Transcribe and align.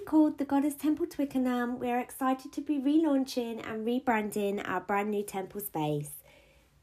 Called 0.00 0.38
the 0.38 0.44
Goddess 0.46 0.74
Temple 0.74 1.06
Twickenham, 1.06 1.78
we 1.78 1.90
are 1.90 1.98
excited 1.98 2.50
to 2.52 2.60
be 2.60 2.78
relaunching 2.78 3.62
and 3.66 3.86
rebranding 3.86 4.66
our 4.66 4.80
brand 4.80 5.10
new 5.10 5.22
temple 5.22 5.60
space. 5.60 6.10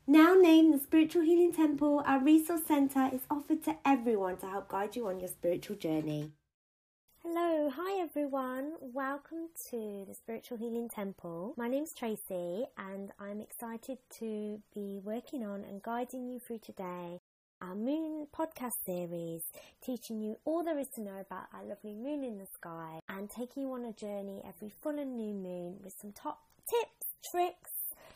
Now 0.06 0.36
named 0.36 0.74
the 0.74 0.80
Spiritual 0.80 1.24
Healing 1.24 1.52
Temple, 1.52 2.04
our 2.06 2.24
resource 2.24 2.62
centre 2.68 3.10
is 3.12 3.22
offered 3.30 3.64
to 3.64 3.78
everyone 3.84 4.38
to 4.38 4.48
help 4.48 4.70
guide 4.70 4.96
you 4.96 5.08
on 5.08 5.20
your 5.20 5.28
spiritual 5.28 5.76
journey. 5.76 6.32
Hello, 7.24 7.70
hi 7.76 8.00
everyone. 8.00 8.74
Welcome 8.80 9.50
to 9.70 10.06
the 10.08 10.14
Spiritual 10.14 10.58
Healing 10.58 10.88
Temple. 10.88 11.54
My 11.58 11.68
name's 11.68 11.94
Tracy 11.94 12.66
and 12.78 13.12
I'm 13.20 13.42
excited 13.42 13.98
to 14.20 14.62
be 14.74 15.00
working 15.04 15.44
on 15.44 15.64
and 15.64 15.82
guiding 15.82 16.28
you 16.28 16.40
through 16.40 16.60
today 16.60 17.20
our 17.62 17.76
moon 17.76 18.28
podcast 18.36 18.86
series, 18.86 19.42
teaching 19.84 20.22
you 20.22 20.38
all 20.46 20.64
there 20.64 20.80
is 20.80 20.88
to 20.96 21.02
know 21.02 21.20
about 21.20 21.48
our 21.54 21.64
lovely 21.66 21.94
moon 21.94 22.24
in 22.24 22.38
the 22.38 22.48
sky 22.54 23.00
and 23.10 23.30
taking 23.30 23.64
you 23.64 23.74
on 23.74 23.86
a 23.86 23.94
journey 23.94 24.42
every 24.48 24.72
full 24.82 24.98
and 24.98 25.18
new 25.18 25.34
moon 25.34 25.78
with 25.84 25.94
some 26.00 26.12
top 26.12 26.40
tips, 26.70 27.08
tricks, 27.30 27.72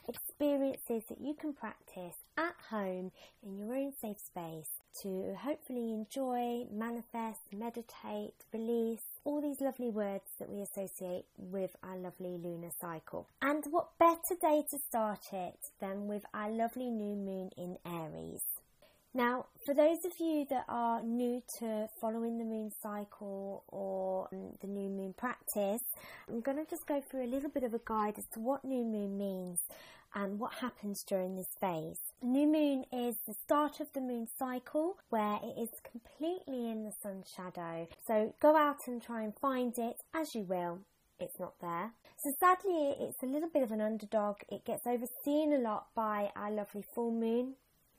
experiences 0.08 1.04
that 1.10 1.22
you 1.22 1.34
can 1.34 1.54
practice 1.54 2.16
at 2.38 2.56
home 2.70 3.12
in 3.46 3.58
your 3.58 3.76
own 3.76 3.94
safe 4.02 4.20
space 4.20 4.70
to 5.02 5.36
hopefully 5.40 5.92
enjoy, 5.92 6.66
manifest, 6.72 7.42
meditate, 7.52 8.36
release 8.54 9.02
all 9.24 9.42
these 9.42 9.62
lovely 9.62 9.90
words 9.90 10.26
that 10.40 10.50
we 10.50 10.62
associate 10.62 11.26
with 11.38 11.76
our 11.84 11.98
lovely 11.98 12.38
lunar 12.38 12.72
cycle. 12.80 13.28
And 13.42 13.64
what 13.70 13.98
better 13.98 14.36
day 14.42 14.64
to 14.72 14.78
start 14.88 15.34
it 15.34 15.60
than 15.80 16.08
with 16.08 16.26
our 16.34 16.52
lovely 16.52 16.90
new 16.90 17.16
moon 17.16 17.50
in 17.58 17.78
Aries? 17.86 18.44
Now, 19.16 19.46
for 19.64 19.76
those 19.76 20.04
of 20.06 20.14
you 20.20 20.46
that 20.50 20.66
are 20.68 21.04
new 21.04 21.44
to 21.60 21.88
following 22.02 22.40
the 22.40 22.46
moon 22.46 22.72
cycle 22.82 23.64
or 23.68 24.28
um, 24.34 24.54
the 24.60 24.68
new 24.68 24.90
moon 24.90 25.14
practice, 25.16 25.84
I'm 26.28 26.42
going 26.42 26.58
to 26.58 26.66
just 26.68 26.88
go 26.88 27.00
through 27.00 27.26
a 27.26 27.30
little 27.30 27.52
bit 27.52 27.64
of 27.64 27.76
a 27.76 27.82
guide 27.86 28.16
as 28.18 28.26
to 28.34 28.40
what 28.40 28.66
new 28.66 28.84
moon 28.84 29.16
means 29.16 29.60
and 30.16 30.40
what 30.40 30.54
happens 30.54 31.04
during 31.08 31.36
this 31.36 31.54
phase. 31.62 32.00
New 32.24 32.48
moon 32.48 32.86
is 32.92 33.16
the 33.28 33.36
start 33.44 33.80
of 33.80 33.94
the 33.94 34.02
moon 34.02 34.28
cycle 34.40 34.98
where 35.10 35.38
it 35.44 35.62
is 35.62 35.70
completely 35.92 36.72
in 36.72 36.84
the 36.84 36.94
sun 37.04 37.24
shadow. 37.36 37.88
So 38.08 38.34
go 38.42 38.56
out 38.56 38.88
and 38.88 39.00
try 39.00 39.22
and 39.22 39.34
find 39.40 39.78
it 39.78 39.98
as 40.16 40.34
you 40.34 40.42
will. 40.42 40.80
It's 41.20 41.40
not 41.40 41.54
there. 41.62 41.92
So 42.18 42.32
sadly, 42.40 42.96
it's 43.00 43.22
a 43.22 43.28
little 43.28 43.50
bit 43.54 43.62
of 43.62 43.72
an 43.72 43.82
underdog. 43.82 44.38
It 44.50 44.66
gets 44.66 44.88
overseen 44.88 45.54
a 45.54 45.60
lot 45.60 45.88
by 45.96 46.32
our 46.36 46.50
lovely 46.50 46.84
full 46.96 47.12
moon 47.12 47.54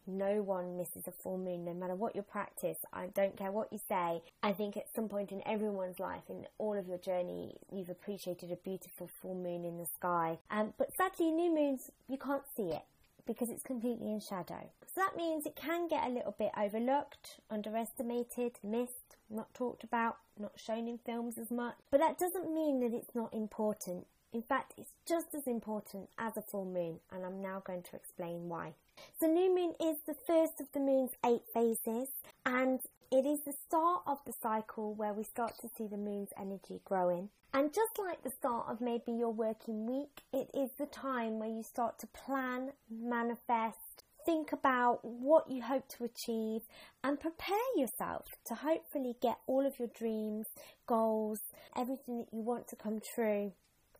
no 0.06 0.42
one 0.42 0.76
misses 0.76 1.06
a 1.06 1.12
full 1.12 1.38
moon, 1.38 1.64
no 1.64 1.74
matter 1.74 1.94
what 1.94 2.14
your 2.14 2.24
practice. 2.24 2.78
I 2.92 3.06
don't 3.08 3.36
care 3.36 3.50
what 3.50 3.72
you 3.72 3.80
say. 3.88 4.22
I 4.42 4.52
think 4.52 4.76
at 4.76 4.94
some 4.94 5.08
point 5.08 5.32
in 5.32 5.46
everyone's 5.46 5.98
life, 5.98 6.24
in 6.28 6.46
all 6.58 6.76
of 6.78 6.86
your 6.88 6.98
journey, 6.98 7.56
you've 7.72 7.90
appreciated 7.90 8.50
a 8.50 8.56
beautiful 8.56 9.10
full 9.20 9.34
moon 9.34 9.64
in 9.64 9.78
the 9.78 9.86
sky. 9.86 10.38
Um, 10.50 10.74
but 10.78 10.94
sadly, 10.96 11.30
new 11.30 11.54
moons, 11.54 11.90
you 12.08 12.18
can't 12.18 12.44
see 12.56 12.70
it 12.70 12.82
because 13.26 13.48
it's 13.48 13.62
completely 13.62 14.10
in 14.10 14.20
shadow. 14.20 14.70
So 14.94 15.00
that 15.00 15.16
means 15.16 15.46
it 15.46 15.56
can 15.56 15.88
get 15.88 16.06
a 16.06 16.10
little 16.10 16.34
bit 16.38 16.50
overlooked, 16.56 17.40
underestimated, 17.50 18.58
missed, 18.62 19.16
not 19.30 19.52
talked 19.54 19.82
about, 19.82 20.18
not 20.38 20.52
shown 20.56 20.86
in 20.86 20.98
films 20.98 21.38
as 21.38 21.50
much. 21.50 21.76
But 21.90 22.00
that 22.00 22.18
doesn't 22.18 22.52
mean 22.52 22.80
that 22.80 22.94
it's 22.94 23.14
not 23.14 23.32
important. 23.32 24.06
In 24.34 24.42
fact, 24.42 24.74
it's 24.76 24.90
just 25.06 25.32
as 25.32 25.46
important 25.46 26.08
as 26.18 26.36
a 26.36 26.42
full 26.42 26.64
moon, 26.64 26.98
and 27.12 27.24
I'm 27.24 27.40
now 27.40 27.62
going 27.64 27.82
to 27.82 27.94
explain 27.94 28.48
why. 28.48 28.72
The 29.20 29.28
new 29.28 29.54
moon 29.54 29.74
is 29.80 29.98
the 30.08 30.16
first 30.26 30.60
of 30.60 30.66
the 30.72 30.80
moon's 30.80 31.12
eight 31.24 31.42
phases, 31.54 32.08
and 32.44 32.80
it 33.12 33.24
is 33.24 33.42
the 33.44 33.54
start 33.64 34.02
of 34.08 34.18
the 34.26 34.32
cycle 34.42 34.92
where 34.92 35.12
we 35.12 35.22
start 35.22 35.52
to 35.60 35.70
see 35.78 35.86
the 35.86 35.96
moon's 35.96 36.30
energy 36.36 36.80
growing. 36.84 37.28
And 37.52 37.72
just 37.72 37.96
like 37.96 38.24
the 38.24 38.30
start 38.30 38.66
of 38.68 38.80
maybe 38.80 39.12
your 39.12 39.32
working 39.32 39.86
week, 39.86 40.22
it 40.32 40.50
is 40.52 40.70
the 40.80 40.86
time 40.86 41.38
where 41.38 41.48
you 41.48 41.62
start 41.62 42.00
to 42.00 42.08
plan, 42.08 42.72
manifest, 42.90 44.02
think 44.26 44.50
about 44.50 45.04
what 45.04 45.48
you 45.48 45.62
hope 45.62 45.86
to 45.90 46.02
achieve 46.02 46.62
and 47.04 47.20
prepare 47.20 47.56
yourself 47.76 48.26
to 48.46 48.54
hopefully 48.56 49.14
get 49.22 49.38
all 49.46 49.64
of 49.64 49.78
your 49.78 49.90
dreams, 49.96 50.46
goals, 50.88 51.38
everything 51.76 52.18
that 52.18 52.32
you 52.32 52.40
want 52.40 52.66
to 52.66 52.74
come 52.74 53.00
true 53.14 53.52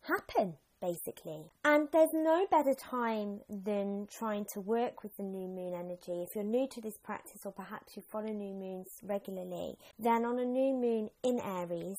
happen 0.07 0.55
basically. 0.81 1.41
And 1.63 1.87
there's 1.91 2.13
no 2.13 2.45
better 2.51 2.73
time 2.73 3.41
than 3.49 4.07
trying 4.11 4.45
to 4.53 4.59
work 4.59 5.03
with 5.03 5.15
the 5.17 5.23
new 5.23 5.47
moon 5.47 5.73
energy. 5.73 6.23
If 6.23 6.35
you're 6.35 6.43
new 6.43 6.67
to 6.67 6.81
this 6.81 6.97
practice, 6.97 7.45
or 7.45 7.51
perhaps 7.51 7.95
you 7.95 8.03
follow 8.11 8.27
new 8.27 8.53
moons 8.53 8.87
regularly, 9.03 9.77
then 9.97 10.25
on 10.25 10.37
a 10.37 10.45
new 10.45 10.73
moon 10.73 11.09
in 11.23 11.39
Aries, 11.39 11.97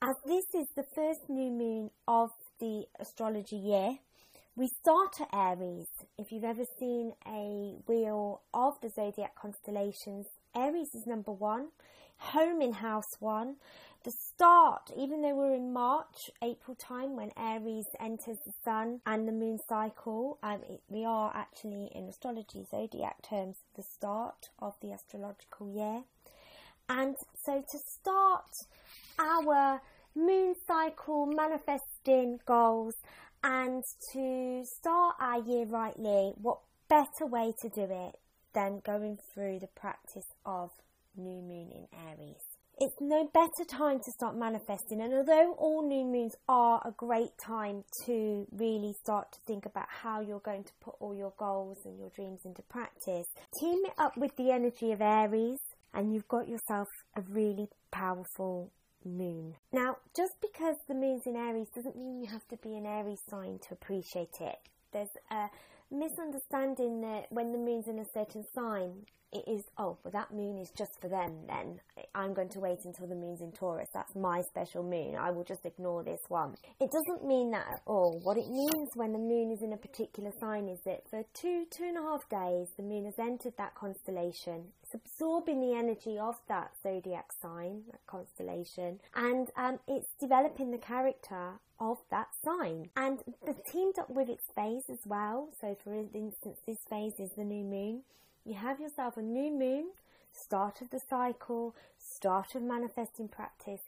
as 0.00 0.16
this 0.24 0.46
is 0.54 0.68
the 0.74 0.86
first 0.94 1.28
new 1.28 1.50
moon 1.50 1.90
of 2.08 2.30
the 2.58 2.84
astrology 2.98 3.56
year, 3.56 3.98
we 4.56 4.68
start 4.68 5.20
at 5.20 5.28
Aries. 5.32 5.88
If 6.18 6.32
you've 6.32 6.44
ever 6.44 6.64
seen 6.78 7.12
a 7.26 7.76
wheel 7.86 8.42
of 8.52 8.80
the 8.80 8.90
zodiac 8.90 9.34
constellations, 9.34 10.26
Aries 10.54 10.94
is 10.94 11.06
number 11.06 11.32
one, 11.32 11.68
home 12.18 12.62
in 12.62 12.72
house 12.72 13.16
one 13.18 13.56
the 14.04 14.10
start, 14.10 14.90
even 14.96 15.22
though 15.22 15.34
we're 15.34 15.54
in 15.54 15.72
March, 15.72 16.30
April 16.42 16.74
time 16.74 17.16
when 17.16 17.30
Aries 17.36 17.86
enters 18.00 18.38
the 18.44 18.52
sun 18.64 19.00
and 19.06 19.28
the 19.28 19.32
moon 19.32 19.58
cycle, 19.68 20.38
um, 20.42 20.60
it, 20.68 20.80
we 20.88 21.04
are 21.04 21.32
actually 21.34 21.90
in 21.94 22.08
astrology 22.08 22.64
zodiac 22.70 23.22
terms 23.22 23.56
the 23.76 23.82
start 23.82 24.48
of 24.58 24.74
the 24.80 24.92
astrological 24.92 25.72
year. 25.72 26.02
And 26.88 27.14
so 27.44 27.60
to 27.60 27.78
start 27.78 28.50
our 29.18 29.80
moon 30.14 30.54
cycle 30.66 31.26
manifesting 31.26 32.38
goals 32.46 32.94
and 33.44 33.82
to 34.12 34.64
start 34.64 35.16
our 35.20 35.40
year 35.42 35.64
rightly, 35.66 36.32
what 36.36 36.58
better 36.88 37.26
way 37.26 37.52
to 37.62 37.68
do 37.68 37.86
it 37.88 38.16
than 38.52 38.82
going 38.84 39.18
through 39.32 39.60
the 39.60 39.68
practice 39.68 40.26
of 40.44 40.70
new 41.16 41.40
moon 41.40 41.70
in 41.70 41.86
Aries? 42.08 42.51
It's 42.78 42.96
no 43.00 43.28
better 43.32 43.64
time 43.68 43.98
to 43.98 44.10
start 44.12 44.36
manifesting. 44.36 45.00
And 45.00 45.12
although 45.14 45.54
all 45.58 45.86
new 45.86 46.04
moons 46.04 46.34
are 46.48 46.80
a 46.84 46.90
great 46.90 47.32
time 47.44 47.84
to 48.06 48.46
really 48.52 48.94
start 49.02 49.32
to 49.32 49.38
think 49.46 49.66
about 49.66 49.86
how 49.88 50.20
you're 50.20 50.40
going 50.40 50.64
to 50.64 50.72
put 50.80 50.94
all 51.00 51.14
your 51.14 51.32
goals 51.38 51.78
and 51.84 51.98
your 51.98 52.10
dreams 52.10 52.40
into 52.44 52.62
practice, 52.62 53.26
team 53.60 53.80
it 53.84 53.94
up 53.98 54.16
with 54.16 54.34
the 54.36 54.50
energy 54.50 54.92
of 54.92 55.00
Aries, 55.00 55.58
and 55.94 56.12
you've 56.12 56.28
got 56.28 56.48
yourself 56.48 56.88
a 57.16 57.22
really 57.28 57.68
powerful 57.90 58.72
moon. 59.04 59.54
Now, 59.72 59.96
just 60.16 60.32
because 60.40 60.76
the 60.88 60.94
moon's 60.94 61.22
in 61.26 61.36
Aries 61.36 61.68
doesn't 61.74 61.96
mean 61.96 62.20
you 62.20 62.28
have 62.30 62.46
to 62.48 62.56
be 62.56 62.76
an 62.76 62.86
Aries 62.86 63.20
sign 63.28 63.58
to 63.68 63.74
appreciate 63.74 64.40
it. 64.40 64.56
There's 64.92 65.08
a 65.30 65.48
misunderstanding 65.90 67.00
that 67.02 67.26
when 67.30 67.52
the 67.52 67.58
moon's 67.58 67.88
in 67.88 67.98
a 67.98 68.06
certain 68.14 68.44
sign, 68.54 69.04
it 69.32 69.44
is, 69.48 69.64
oh, 69.78 69.96
well, 70.04 70.12
that 70.12 70.32
moon 70.32 70.58
is 70.58 70.70
just 70.70 71.00
for 71.00 71.08
them 71.08 71.46
then. 71.46 71.80
I'm 72.14 72.34
going 72.34 72.50
to 72.50 72.60
wait 72.60 72.84
until 72.84 73.06
the 73.06 73.14
moon's 73.14 73.40
in 73.40 73.52
Taurus. 73.52 73.88
That's 73.94 74.14
my 74.14 74.42
special 74.42 74.82
moon. 74.82 75.16
I 75.16 75.30
will 75.30 75.44
just 75.44 75.64
ignore 75.64 76.02
this 76.02 76.20
one. 76.28 76.56
It 76.80 76.90
doesn't 76.90 77.26
mean 77.26 77.50
that 77.52 77.66
at 77.66 77.80
all. 77.86 78.20
What 78.22 78.36
it 78.36 78.48
means 78.50 78.90
when 78.94 79.12
the 79.12 79.18
moon 79.18 79.50
is 79.50 79.62
in 79.62 79.72
a 79.72 79.76
particular 79.78 80.30
sign 80.38 80.68
is 80.68 80.80
that 80.84 81.08
for 81.08 81.24
two, 81.32 81.64
two 81.70 81.84
and 81.84 81.96
a 81.96 82.02
half 82.02 82.28
days, 82.28 82.68
the 82.76 82.82
moon 82.82 83.06
has 83.06 83.18
entered 83.18 83.54
that 83.56 83.74
constellation. 83.74 84.64
It's 84.82 84.94
absorbing 84.94 85.60
the 85.60 85.74
energy 85.74 86.18
of 86.18 86.34
that 86.48 86.72
zodiac 86.82 87.32
sign, 87.40 87.84
that 87.90 88.06
constellation, 88.06 89.00
and 89.14 89.48
um, 89.56 89.78
it's 89.88 90.08
developing 90.20 90.70
the 90.70 90.78
character 90.78 91.52
of 91.80 91.96
that 92.10 92.28
sign. 92.44 92.90
And 92.96 93.20
it's 93.46 93.70
teamed 93.70 93.98
up 93.98 94.10
with 94.10 94.28
its 94.28 94.44
phase 94.54 94.84
as 94.90 95.00
well. 95.06 95.48
So, 95.60 95.74
for 95.82 95.94
instance, 95.94 96.58
this 96.66 96.78
phase 96.90 97.14
is 97.18 97.30
the 97.36 97.44
new 97.44 97.64
moon 97.64 98.02
you 98.44 98.54
have 98.54 98.80
yourself 98.80 99.16
a 99.16 99.22
new 99.22 99.50
moon, 99.50 99.90
start 100.32 100.80
of 100.80 100.90
the 100.90 101.00
cycle, 101.00 101.74
start 101.98 102.54
of 102.54 102.62
manifesting 102.62 103.28
practice, 103.28 103.80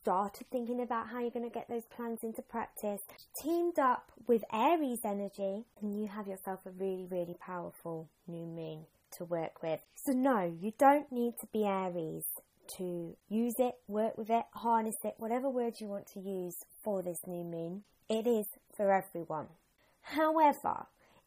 start 0.00 0.40
of 0.40 0.46
thinking 0.48 0.80
about 0.80 1.08
how 1.08 1.20
you're 1.20 1.30
going 1.30 1.48
to 1.48 1.54
get 1.54 1.68
those 1.68 1.84
plans 1.84 2.24
into 2.24 2.42
practice, 2.42 3.02
teamed 3.40 3.78
up 3.78 4.10
with 4.26 4.44
Aries 4.52 5.00
energy, 5.04 5.64
and 5.80 6.00
you 6.00 6.08
have 6.08 6.26
yourself 6.26 6.60
a 6.66 6.70
really, 6.70 7.06
really 7.08 7.36
powerful 7.40 8.08
new 8.26 8.46
moon 8.46 8.86
to 9.12 9.24
work 9.24 9.62
with. 9.62 9.80
So, 9.94 10.12
no, 10.12 10.52
you 10.60 10.72
don't 10.78 11.12
need 11.12 11.34
to 11.40 11.46
be 11.52 11.64
Aries 11.64 12.24
to 12.78 13.16
use 13.28 13.54
it, 13.58 13.74
work 13.86 14.16
with 14.16 14.30
it, 14.30 14.44
harness 14.54 14.96
it, 15.04 15.14
whatever 15.18 15.48
words 15.48 15.80
you 15.80 15.86
want 15.86 16.06
to 16.08 16.20
use 16.20 16.56
for 16.82 17.02
this 17.02 17.20
new 17.26 17.44
moon. 17.44 17.82
It 18.08 18.26
is 18.26 18.46
for 18.76 18.92
everyone. 18.92 19.46
However, 20.02 20.86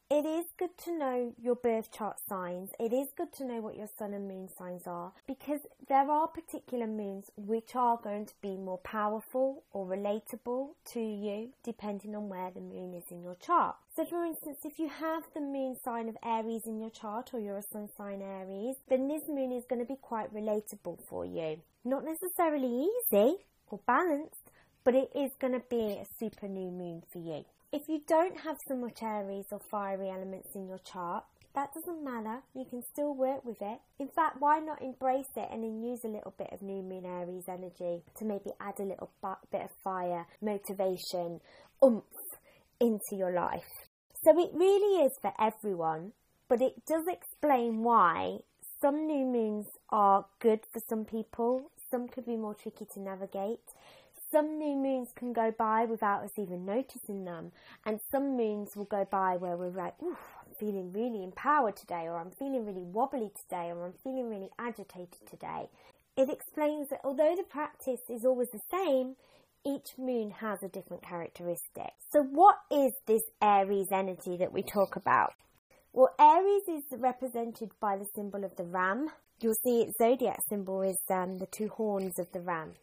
it 0.09 0.23
is 0.23 0.45
good 0.57 0.77
to 0.77 0.95
know 0.95 1.33
your 1.41 1.55
birth 1.55 1.91
chart 1.91 2.17
signs. 2.29 2.69
It 2.79 2.93
is 2.93 3.07
good 3.17 3.33
to 3.33 3.45
know 3.45 3.59
what 3.59 3.75
your 3.75 3.89
sun 3.97 4.13
and 4.13 4.27
moon 4.27 4.49
signs 4.55 4.83
are 4.85 5.13
because 5.25 5.61
there 5.87 6.09
are 6.11 6.27
particular 6.27 6.85
moons 6.85 7.31
which 7.35 7.75
are 7.75 7.97
going 7.97 8.27
to 8.27 8.33
be 8.39 8.55
more 8.55 8.77
powerful 8.77 9.63
or 9.73 9.87
relatable 9.87 10.69
to 10.93 10.99
you 10.99 11.49
depending 11.63 12.15
on 12.15 12.29
where 12.29 12.51
the 12.51 12.61
moon 12.61 12.93
is 12.93 13.09
in 13.09 13.23
your 13.23 13.35
chart. 13.35 13.77
So, 13.95 14.05
for 14.05 14.23
instance, 14.23 14.59
if 14.63 14.77
you 14.77 14.89
have 14.89 15.23
the 15.33 15.41
moon 15.41 15.75
sign 15.83 16.07
of 16.07 16.17
Aries 16.23 16.67
in 16.67 16.79
your 16.79 16.91
chart 16.91 17.31
or 17.33 17.39
you're 17.39 17.57
a 17.57 17.63
sun 17.63 17.89
sign 17.97 18.21
Aries, 18.21 18.75
then 18.87 19.07
this 19.07 19.23
moon 19.27 19.51
is 19.51 19.65
going 19.67 19.79
to 19.79 19.91
be 19.91 19.97
quite 19.99 20.31
relatable 20.31 20.99
for 21.01 21.25
you. 21.25 21.61
Not 21.83 22.05
necessarily 22.05 22.89
easy 22.89 23.37
or 23.69 23.79
balanced, 23.87 24.51
but 24.83 24.93
it 24.93 25.09
is 25.15 25.31
going 25.39 25.53
to 25.53 25.63
be 25.67 25.93
a 25.93 26.05
super 26.19 26.47
new 26.47 26.69
moon 26.69 27.01
for 27.11 27.17
you. 27.17 27.45
If 27.75 27.89
you 27.89 27.99
don't 28.07 28.39
have 28.39 28.55
so 28.69 28.77
much 28.77 29.03
Aries 29.03 29.47
or 29.51 29.59
fiery 29.69 30.09
elements 30.09 30.55
in 30.55 30.65
your 30.65 30.77
chart, 30.77 31.25
that 31.55 31.73
doesn't 31.73 32.05
matter. 32.05 32.41
You 32.55 32.63
can 32.63 32.81
still 32.93 33.13
work 33.13 33.43
with 33.43 33.61
it. 33.61 33.79
In 33.99 34.07
fact, 34.07 34.37
why 34.39 34.59
not 34.59 34.81
embrace 34.81 35.27
it 35.35 35.49
and 35.51 35.61
then 35.61 35.83
use 35.83 35.99
a 36.05 36.07
little 36.07 36.33
bit 36.37 36.53
of 36.53 36.61
new 36.61 36.81
moon 36.81 37.05
Aries 37.05 37.49
energy 37.49 38.01
to 38.17 38.23
maybe 38.23 38.51
add 38.61 38.79
a 38.79 38.83
little 38.83 39.11
bit 39.51 39.63
of 39.63 39.69
fire, 39.83 40.25
motivation, 40.41 41.41
oomph 41.83 42.05
into 42.79 43.11
your 43.11 43.33
life? 43.33 43.67
So 44.23 44.39
it 44.39 44.51
really 44.53 45.03
is 45.03 45.11
for 45.21 45.33
everyone, 45.37 46.13
but 46.47 46.61
it 46.61 46.75
does 46.87 47.03
explain 47.09 47.83
why 47.83 48.37
some 48.81 49.05
new 49.05 49.25
moons 49.25 49.65
are 49.89 50.27
good 50.39 50.61
for 50.71 50.81
some 50.87 51.03
people, 51.03 51.71
some 51.91 52.07
could 52.07 52.25
be 52.25 52.37
more 52.37 52.55
tricky 52.55 52.85
to 52.93 53.01
navigate. 53.01 53.59
Some 54.35 54.59
new 54.59 54.75
moons 54.75 55.13
can 55.15 55.31
go 55.31 55.53
by 55.57 55.85
without 55.85 56.25
us 56.25 56.37
even 56.37 56.65
noticing 56.65 57.23
them, 57.23 57.53
and 57.85 58.01
some 58.11 58.35
moons 58.35 58.75
will 58.75 58.83
go 58.83 59.07
by 59.09 59.37
where 59.37 59.55
we're 59.55 59.69
like, 59.69 59.93
ooh, 60.03 60.17
I'm 60.41 60.53
feeling 60.59 60.91
really 60.91 61.23
empowered 61.23 61.77
today, 61.77 62.03
or 62.03 62.17
I'm 62.17 62.31
feeling 62.31 62.65
really 62.65 62.83
wobbly 62.83 63.31
today, 63.43 63.71
or 63.71 63.85
I'm 63.85 63.93
feeling 64.03 64.29
really 64.29 64.49
agitated 64.59 65.25
today. 65.31 65.69
It 66.17 66.29
explains 66.29 66.89
that 66.89 66.99
although 67.05 67.33
the 67.37 67.43
practice 67.43 68.01
is 68.09 68.25
always 68.25 68.49
the 68.51 68.59
same, 68.69 69.15
each 69.65 69.97
moon 69.97 70.31
has 70.31 70.61
a 70.63 70.67
different 70.67 71.03
characteristic. 71.03 71.93
So, 72.11 72.21
what 72.23 72.57
is 72.69 72.91
this 73.07 73.23
Aries 73.41 73.87
energy 73.93 74.35
that 74.35 74.51
we 74.51 74.63
talk 74.63 74.97
about? 74.97 75.31
Well, 75.93 76.13
Aries 76.19 76.67
is 76.67 76.99
represented 76.99 77.71
by 77.79 77.95
the 77.95 78.07
symbol 78.13 78.43
of 78.43 78.53
the 78.57 78.65
ram. 78.65 79.07
You'll 79.39 79.55
see 79.63 79.83
its 79.83 79.93
zodiac 79.97 80.39
symbol 80.49 80.81
is 80.81 80.99
um, 81.09 81.37
the 81.37 81.47
two 81.47 81.69
horns 81.69 82.19
of 82.19 82.29
the 82.33 82.41
ram. 82.41 82.73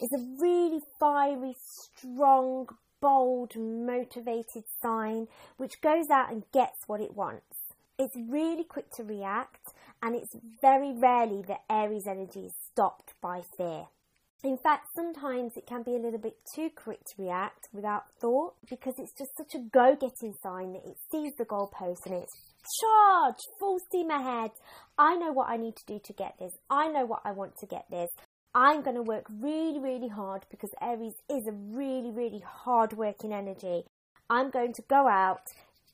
It's 0.00 0.12
a 0.12 0.40
really 0.40 0.80
fiery, 1.00 1.54
strong, 1.58 2.68
bold, 3.00 3.56
motivated 3.56 4.64
sign 4.82 5.26
which 5.56 5.80
goes 5.80 6.08
out 6.10 6.30
and 6.30 6.44
gets 6.52 6.86
what 6.86 7.00
it 7.00 7.16
wants. 7.16 7.56
It's 7.98 8.14
really 8.16 8.62
quick 8.62 8.90
to 8.92 9.02
react, 9.02 9.72
and 10.00 10.14
it's 10.14 10.36
very 10.62 10.92
rarely 10.92 11.42
that 11.48 11.64
Aries 11.68 12.06
energy 12.06 12.46
is 12.46 12.54
stopped 12.70 13.14
by 13.20 13.42
fear. 13.56 13.86
In 14.44 14.56
fact, 14.56 14.86
sometimes 14.94 15.56
it 15.56 15.66
can 15.66 15.82
be 15.82 15.96
a 15.96 15.98
little 15.98 16.20
bit 16.20 16.36
too 16.54 16.70
quick 16.76 17.00
to 17.00 17.22
react 17.22 17.68
without 17.72 18.04
thought 18.20 18.54
because 18.70 18.94
it's 18.98 19.18
just 19.18 19.36
such 19.36 19.56
a 19.56 19.64
go 19.72 19.96
getting 19.96 20.32
sign 20.40 20.74
that 20.74 20.86
it 20.86 20.96
sees 21.10 21.32
the 21.36 21.44
goalpost 21.44 22.06
and 22.06 22.14
it's 22.14 22.32
charge, 22.80 23.38
full 23.58 23.80
steam 23.88 24.10
ahead. 24.10 24.52
I 24.96 25.16
know 25.16 25.32
what 25.32 25.48
I 25.48 25.56
need 25.56 25.74
to 25.74 25.86
do 25.86 25.98
to 26.04 26.12
get 26.12 26.34
this. 26.38 26.52
I 26.70 26.86
know 26.86 27.04
what 27.04 27.22
I 27.24 27.32
want 27.32 27.56
to 27.58 27.66
get 27.66 27.86
this. 27.90 28.10
I'm 28.58 28.82
going 28.82 28.96
to 28.96 29.02
work 29.02 29.24
really, 29.40 29.78
really 29.78 30.08
hard 30.08 30.44
because 30.50 30.70
Aries 30.82 31.14
is 31.30 31.46
a 31.46 31.52
really, 31.52 32.10
really 32.10 32.42
hard 32.44 32.92
working 32.92 33.32
energy. 33.32 33.84
I'm 34.28 34.50
going 34.50 34.72
to 34.72 34.82
go 34.90 35.06
out, 35.06 35.42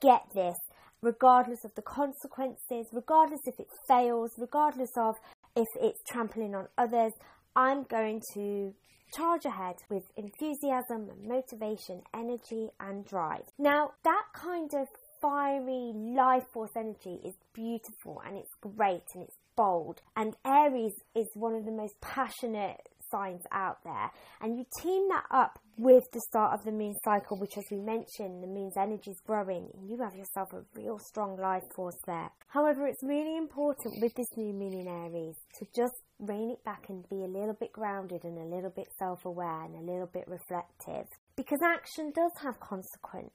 get 0.01 0.23
this, 0.35 0.57
regardless 1.03 1.67
of 1.67 1.75
the 1.75 1.83
consequences, 1.83 2.87
regardless 2.91 3.43
if 3.45 3.61
it 3.61 3.67
fails, 3.87 4.31
regardless 4.39 4.93
of 4.97 5.17
if 5.55 5.67
it's 5.79 6.01
trampling 6.09 6.55
on 6.55 6.69
others. 6.79 7.13
I'm 7.55 7.83
going 7.83 8.23
to 8.33 8.73
charge 9.15 9.45
ahead 9.45 9.77
with 9.91 10.05
enthusiasm 10.17 11.11
motivation, 11.23 12.01
energy 12.15 12.71
and 12.81 13.05
drive. 13.05 13.45
Now, 13.59 13.91
that 14.05 14.25
kind 14.35 14.71
of 14.73 14.89
fiery 15.21 15.93
life 15.95 16.45
force 16.55 16.73
energy 16.75 17.21
is 17.27 17.35
beautiful 17.53 18.23
and 18.27 18.39
it's 18.39 18.55
great 18.63 19.05
and 19.15 19.25
it's 19.25 19.37
bold. 19.56 20.01
And 20.17 20.35
Aries 20.45 20.95
is 21.15 21.29
one 21.35 21.55
of 21.55 21.65
the 21.65 21.73
most 21.73 22.01
passionate 22.01 22.81
signs 23.11 23.43
out 23.53 23.79
there. 23.85 24.11
And 24.41 24.59
you 24.59 24.65
team 24.83 25.09
that 25.09 25.25
up 25.31 25.59
with 25.77 26.05
the 26.12 26.21
start 26.29 26.55
of 26.55 26.65
the 26.65 26.73
moon 26.73 26.95
cycle, 27.05 27.39
which, 27.39 27.56
as 27.56 27.65
we 27.71 27.79
mentioned, 27.79 28.43
the 28.43 28.49
moon's 28.49 28.77
energy 28.77 29.11
is 29.11 29.21
growing, 29.27 29.69
and 29.75 29.89
you 29.89 29.99
have 30.03 30.15
yourself 30.15 30.53
a 30.53 30.62
real 30.75 30.99
strong 30.99 31.37
life 31.37 31.62
force 31.75 31.99
there. 32.06 32.31
However, 32.49 32.87
it's 32.87 33.03
really 33.03 33.37
important 33.37 33.95
with 34.01 34.15
this 34.15 34.37
new 34.37 34.53
moon 34.53 34.75
in 34.75 34.89
Aries 34.89 35.37
to 35.59 35.67
just 35.75 35.95
rein 36.19 36.51
it 36.51 36.65
back 36.65 36.85
and 36.89 37.09
be 37.09 37.25
a 37.25 37.39
little 37.39 37.56
bit 37.59 37.73
grounded 37.73 38.25
and 38.25 38.39
a 38.39 38.55
little 38.55 38.71
bit 38.71 38.87
self 38.99 39.25
aware 39.25 39.65
and 39.65 39.77
a 39.77 39.93
little 39.93 40.11
bit 40.12 40.25
reflective. 40.29 41.06
Because 41.37 41.59
action 41.65 42.12
does 42.15 42.33
have 42.43 42.61
consequence. 42.61 43.33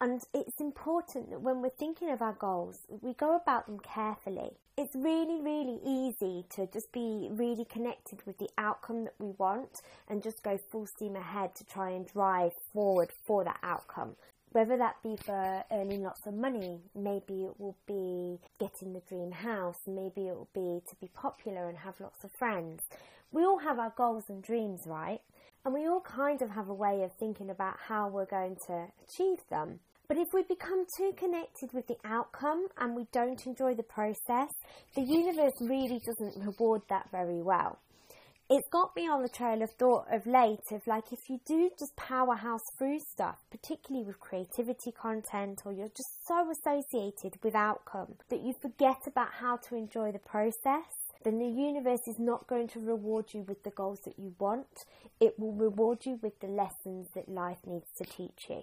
And 0.00 0.22
it's 0.32 0.60
important 0.60 1.30
that 1.30 1.40
when 1.40 1.60
we're 1.60 1.70
thinking 1.70 2.10
of 2.10 2.22
our 2.22 2.34
goals, 2.34 2.78
we 2.88 3.14
go 3.14 3.34
about 3.34 3.66
them 3.66 3.80
carefully. 3.80 4.50
It's 4.76 4.94
really, 4.94 5.40
really 5.40 5.80
easy 5.84 6.44
to 6.50 6.68
just 6.68 6.92
be 6.92 7.28
really 7.32 7.64
connected 7.64 8.24
with 8.24 8.38
the 8.38 8.48
outcome 8.58 9.04
that 9.04 9.14
we 9.18 9.32
want 9.38 9.82
and 10.08 10.22
just 10.22 10.44
go 10.44 10.56
full 10.56 10.86
steam 10.86 11.16
ahead 11.16 11.56
to 11.56 11.64
try 11.64 11.90
and 11.90 12.06
drive 12.06 12.52
forward 12.72 13.10
for 13.26 13.42
that 13.42 13.58
outcome. 13.64 14.14
Whether 14.52 14.76
that 14.76 15.02
be 15.02 15.16
for 15.16 15.64
earning 15.72 16.04
lots 16.04 16.26
of 16.26 16.34
money, 16.34 16.80
maybe 16.94 17.44
it 17.44 17.58
will 17.58 17.76
be 17.88 18.38
getting 18.60 18.92
the 18.92 19.00
dream 19.00 19.32
house, 19.32 19.80
maybe 19.86 20.28
it 20.28 20.36
will 20.36 20.48
be 20.54 20.80
to 20.88 20.96
be 21.00 21.08
popular 21.08 21.68
and 21.68 21.78
have 21.78 22.00
lots 22.00 22.22
of 22.22 22.30
friends. 22.30 22.84
We 23.32 23.42
all 23.44 23.58
have 23.58 23.80
our 23.80 23.92
goals 23.96 24.24
and 24.28 24.42
dreams, 24.44 24.82
right? 24.86 25.20
And 25.64 25.74
we 25.74 25.86
all 25.86 26.00
kind 26.00 26.40
of 26.40 26.50
have 26.50 26.68
a 26.68 26.74
way 26.74 27.02
of 27.02 27.12
thinking 27.12 27.50
about 27.50 27.76
how 27.88 28.08
we're 28.08 28.24
going 28.24 28.56
to 28.68 28.86
achieve 29.06 29.40
them. 29.50 29.80
But 30.08 30.16
if 30.16 30.32
we 30.32 30.42
become 30.42 30.86
too 30.96 31.12
connected 31.18 31.74
with 31.74 31.86
the 31.86 31.98
outcome 32.02 32.68
and 32.78 32.96
we 32.96 33.06
don't 33.12 33.46
enjoy 33.46 33.74
the 33.74 33.82
process, 33.82 34.48
the 34.94 35.02
universe 35.02 35.52
really 35.60 36.00
doesn't 36.00 36.42
reward 36.42 36.80
that 36.88 37.10
very 37.10 37.42
well. 37.42 37.78
It's 38.48 38.66
got 38.70 38.96
me 38.96 39.06
on 39.06 39.20
the 39.20 39.28
trail 39.28 39.60
of 39.60 39.70
thought 39.72 40.06
of 40.10 40.26
late 40.26 40.72
of 40.72 40.86
like 40.86 41.12
if 41.12 41.28
you 41.28 41.38
do 41.44 41.68
just 41.78 41.94
powerhouse 41.96 42.62
through 42.78 43.00
stuff, 43.00 43.36
particularly 43.50 44.06
with 44.06 44.18
creativity 44.18 44.92
content, 44.92 45.60
or 45.66 45.74
you're 45.74 45.88
just 45.88 46.26
so 46.26 46.50
associated 46.50 47.34
with 47.42 47.54
outcome 47.54 48.14
that 48.30 48.40
you 48.40 48.54
forget 48.62 49.06
about 49.06 49.34
how 49.34 49.58
to 49.58 49.76
enjoy 49.76 50.10
the 50.10 50.18
process, 50.18 50.88
then 51.22 51.38
the 51.38 51.44
universe 51.44 52.08
is 52.08 52.18
not 52.18 52.46
going 52.46 52.68
to 52.68 52.80
reward 52.80 53.26
you 53.34 53.42
with 53.42 53.62
the 53.62 53.70
goals 53.70 54.00
that 54.06 54.18
you 54.18 54.34
want. 54.38 54.86
It 55.20 55.38
will 55.38 55.52
reward 55.52 56.06
you 56.06 56.18
with 56.22 56.40
the 56.40 56.46
lessons 56.46 57.08
that 57.14 57.28
life 57.28 57.58
needs 57.66 57.90
to 57.98 58.04
teach 58.04 58.46
you. 58.48 58.62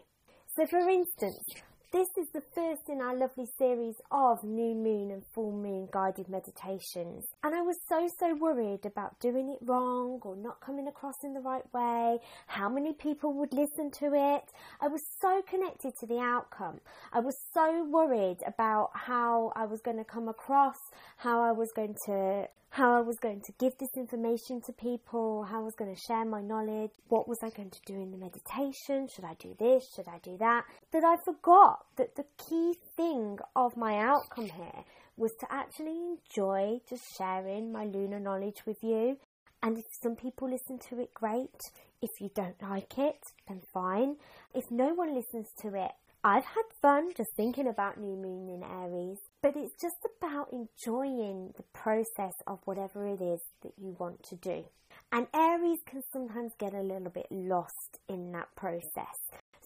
So, 0.56 0.66
for 0.66 0.90
instance, 0.90 1.44
this 1.92 2.08
is 2.18 2.30
the 2.34 2.40
first 2.40 2.88
in 2.88 3.02
our 3.02 3.14
lovely 3.14 3.46
series 3.58 3.96
of 4.10 4.42
new 4.46 4.74
moon 4.74 5.12
and 5.12 5.22
full 5.34 5.52
moon 5.52 5.90
guided 5.92 6.30
meditations. 6.30 7.26
And 7.44 7.54
I 7.54 7.62
was 7.62 7.76
so, 7.90 8.08
so 8.18 8.34
worried 8.36 8.86
about 8.86 9.20
doing 9.20 9.50
it 9.50 9.58
wrong 9.62 10.22
or 10.24 10.38
not 10.38 10.62
coming 10.62 10.88
across 10.88 11.26
in 11.26 11.34
the 11.34 11.42
right 11.42 11.66
way, 11.74 12.20
how 12.48 12.70
many 12.70 12.94
people 12.94 13.34
would 13.34 13.52
listen 13.52 13.92
to 14.00 14.14
it. 14.14 14.46
I 14.80 14.88
was 14.88 15.02
so 15.20 15.42
connected 15.42 15.92
to 16.00 16.06
the 16.06 16.20
outcome. 16.20 16.80
I 17.12 17.20
was 17.20 17.36
so 17.54 17.84
worried 17.92 18.38
about 18.48 18.92
how 18.94 19.52
I 19.58 19.66
was 19.66 19.82
going 19.82 19.98
to 19.98 20.06
come 20.06 20.30
across, 20.30 20.78
how 21.18 21.42
I 21.42 21.52
was 21.52 21.74
going 21.76 21.96
to 22.06 22.48
how 22.76 22.94
I 22.94 23.00
was 23.00 23.20
going 23.20 23.40
to 23.40 23.54
give 23.58 23.78
this 23.78 23.96
information 23.96 24.60
to 24.60 24.74
people, 24.74 25.44
how 25.44 25.62
I 25.62 25.64
was 25.64 25.76
going 25.76 25.96
to 25.96 26.02
share 26.02 26.26
my 26.26 26.42
knowledge, 26.42 26.92
what 27.08 27.26
was 27.26 27.40
I 27.42 27.50
going 27.50 27.70
to 27.70 27.80
do 27.86 27.94
in 27.94 28.12
the 28.12 28.18
meditation, 28.18 29.08
should 29.08 29.24
I 29.24 29.34
do 29.40 29.56
this, 29.58 29.88
should 29.96 30.10
I 30.10 30.20
do 30.22 30.36
that, 30.40 30.66
that 30.92 31.06
I 31.06 31.16
forgot 31.24 31.86
that 31.96 32.18
the 32.18 32.26
key 32.38 32.74
thing 32.98 33.38
of 33.56 33.78
my 33.78 33.98
outcome 33.98 34.50
here 34.50 34.84
was 35.16 35.32
to 35.40 35.48
actually 35.50 35.96
enjoy 35.96 36.82
just 36.90 37.18
sharing 37.18 37.72
my 37.72 37.86
lunar 37.86 38.20
knowledge 38.20 38.66
with 38.66 38.84
you. 38.84 39.20
And 39.64 39.78
if 39.78 39.86
some 40.04 40.18
people 40.18 40.50
listen 40.50 40.78
to 40.90 41.00
it, 41.00 41.14
great. 41.14 41.62
If 42.02 42.20
you 42.20 42.30
don't 42.36 42.62
like 42.62 42.98
it, 42.98 43.24
then 43.48 43.62
fine. 43.74 44.18
If 44.54 44.70
no 44.70 44.94
one 44.94 45.16
listens 45.16 45.48
to 45.62 45.70
it, 45.76 45.92
I've 46.28 46.44
had 46.44 46.64
fun 46.82 47.12
just 47.16 47.30
thinking 47.38 47.68
about 47.68 48.00
new 48.00 48.16
moon 48.16 48.50
in 48.50 48.64
Aries, 48.64 49.20
but 49.44 49.56
it's 49.56 49.80
just 49.80 49.98
about 50.18 50.52
enjoying 50.52 51.54
the 51.56 51.62
process 51.72 52.34
of 52.48 52.58
whatever 52.66 53.06
it 53.06 53.22
is 53.22 53.42
that 53.62 53.74
you 53.78 53.96
want 54.00 54.24
to 54.30 54.36
do. 54.36 54.64
And 55.12 55.28
Aries 55.36 55.82
can 55.86 56.02
sometimes 56.12 56.54
get 56.60 56.74
a 56.74 56.82
little 56.82 57.12
bit 57.12 57.28
lost 57.30 58.00
in 58.10 58.32
that 58.32 58.48
process. 58.56 59.20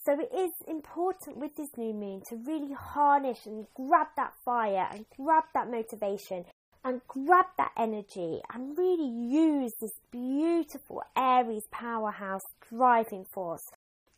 So 0.06 0.20
it 0.20 0.38
is 0.38 0.52
important 0.68 1.38
with 1.38 1.56
this 1.56 1.70
new 1.78 1.94
moon 1.94 2.24
to 2.28 2.36
really 2.36 2.74
harness 2.74 3.46
and 3.46 3.66
grab 3.74 4.08
that 4.18 4.34
fire 4.44 4.90
and 4.92 5.06
grab 5.16 5.46
that 5.54 5.72
motivation 5.72 6.44
and 6.84 7.00
grab 7.08 7.46
that 7.58 7.72
energy 7.78 8.42
and 8.54 8.78
really 8.78 9.08
use 9.08 9.72
this 9.80 9.98
beautiful 10.12 11.04
Aries 11.16 11.68
powerhouse 11.72 12.44
driving 12.70 13.24
force 13.24 13.64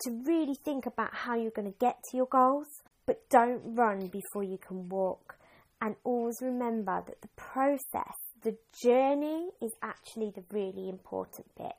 to 0.01 0.21
really 0.25 0.55
think 0.55 0.85
about 0.85 1.13
how 1.13 1.35
you're 1.35 1.51
going 1.51 1.71
to 1.71 1.77
get 1.79 1.97
to 2.09 2.17
your 2.17 2.27
goals, 2.27 2.67
but 3.05 3.29
don't 3.29 3.61
run 3.75 4.07
before 4.07 4.43
you 4.43 4.57
can 4.57 4.89
walk. 4.89 5.35
And 5.81 5.95
always 6.03 6.37
remember 6.41 7.03
that 7.05 7.21
the 7.21 7.27
process, 7.35 8.15
the 8.43 8.55
journey, 8.83 9.49
is 9.61 9.71
actually 9.81 10.31
the 10.35 10.43
really 10.51 10.89
important 10.89 11.47
bit. 11.57 11.73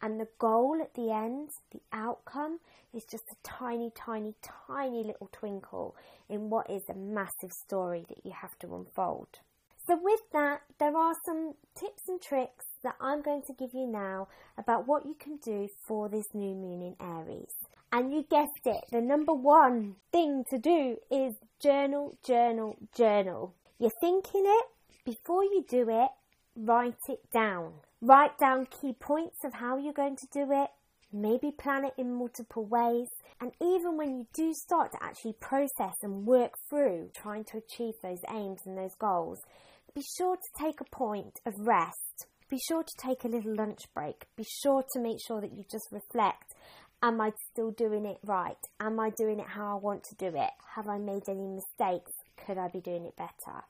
And 0.00 0.20
the 0.20 0.28
goal 0.38 0.78
at 0.80 0.94
the 0.94 1.10
end, 1.10 1.48
the 1.72 1.80
outcome, 1.92 2.60
is 2.94 3.04
just 3.10 3.24
a 3.32 3.36
tiny, 3.42 3.90
tiny, 3.96 4.34
tiny 4.66 5.04
little 5.04 5.28
twinkle 5.32 5.96
in 6.28 6.50
what 6.50 6.70
is 6.70 6.82
a 6.88 6.94
massive 6.94 7.52
story 7.52 8.04
that 8.08 8.24
you 8.24 8.32
have 8.40 8.56
to 8.60 8.74
unfold. 8.74 9.40
So, 9.88 9.98
with 10.02 10.20
that, 10.34 10.60
there 10.78 10.94
are 10.94 11.14
some 11.24 11.54
tips 11.74 12.08
and 12.08 12.20
tricks 12.20 12.66
that 12.82 12.96
I'm 13.00 13.22
going 13.22 13.40
to 13.46 13.54
give 13.54 13.70
you 13.72 13.86
now 13.86 14.28
about 14.58 14.86
what 14.86 15.06
you 15.06 15.16
can 15.18 15.38
do 15.38 15.70
for 15.86 16.10
this 16.10 16.26
new 16.34 16.54
moon 16.54 16.82
in 16.82 16.96
Aries. 17.00 17.54
And 17.90 18.12
you 18.12 18.26
guessed 18.30 18.66
it, 18.66 18.84
the 18.92 19.00
number 19.00 19.32
one 19.32 19.94
thing 20.12 20.44
to 20.50 20.58
do 20.58 20.98
is 21.10 21.36
journal, 21.58 22.18
journal, 22.22 22.76
journal. 22.94 23.54
You're 23.78 23.90
thinking 23.98 24.44
it, 24.44 24.66
before 25.06 25.42
you 25.42 25.64
do 25.66 25.88
it, 25.88 26.10
write 26.54 27.08
it 27.08 27.30
down. 27.32 27.72
Write 28.02 28.36
down 28.36 28.66
key 28.66 28.92
points 28.92 29.42
of 29.42 29.54
how 29.54 29.78
you're 29.78 29.94
going 29.94 30.16
to 30.16 30.26
do 30.30 30.52
it. 30.52 30.68
Maybe 31.14 31.50
plan 31.50 31.86
it 31.86 31.94
in 31.96 32.12
multiple 32.12 32.66
ways. 32.66 33.08
And 33.40 33.52
even 33.62 33.96
when 33.96 34.18
you 34.18 34.26
do 34.34 34.52
start 34.52 34.92
to 34.92 35.02
actually 35.02 35.36
process 35.40 35.94
and 36.02 36.26
work 36.26 36.58
through 36.68 37.12
trying 37.14 37.44
to 37.44 37.56
achieve 37.56 37.94
those 38.02 38.20
aims 38.28 38.60
and 38.66 38.76
those 38.76 38.94
goals, 38.94 39.40
be 39.98 40.04
sure 40.16 40.36
to 40.36 40.64
take 40.64 40.80
a 40.80 40.96
point 40.96 41.40
of 41.44 41.54
rest. 41.58 42.26
Be 42.48 42.58
sure 42.68 42.84
to 42.84 43.04
take 43.04 43.24
a 43.24 43.28
little 43.28 43.56
lunch 43.56 43.80
break. 43.92 44.26
Be 44.36 44.44
sure 44.62 44.84
to 44.92 45.00
make 45.00 45.18
sure 45.26 45.40
that 45.40 45.52
you 45.52 45.64
just 45.70 45.88
reflect 45.90 46.54
Am 47.02 47.20
I 47.20 47.32
still 47.52 47.70
doing 47.72 48.06
it 48.06 48.18
right? 48.24 48.56
Am 48.80 48.98
I 48.98 49.10
doing 49.10 49.38
it 49.38 49.46
how 49.46 49.76
I 49.76 49.80
want 49.80 50.02
to 50.04 50.14
do 50.16 50.26
it? 50.26 50.50
Have 50.74 50.88
I 50.88 50.98
made 50.98 51.28
any 51.28 51.46
mistakes? 51.46 52.12
Could 52.44 52.58
I 52.58 52.68
be 52.68 52.80
doing 52.80 53.06
it 53.06 53.16
better? 53.16 53.62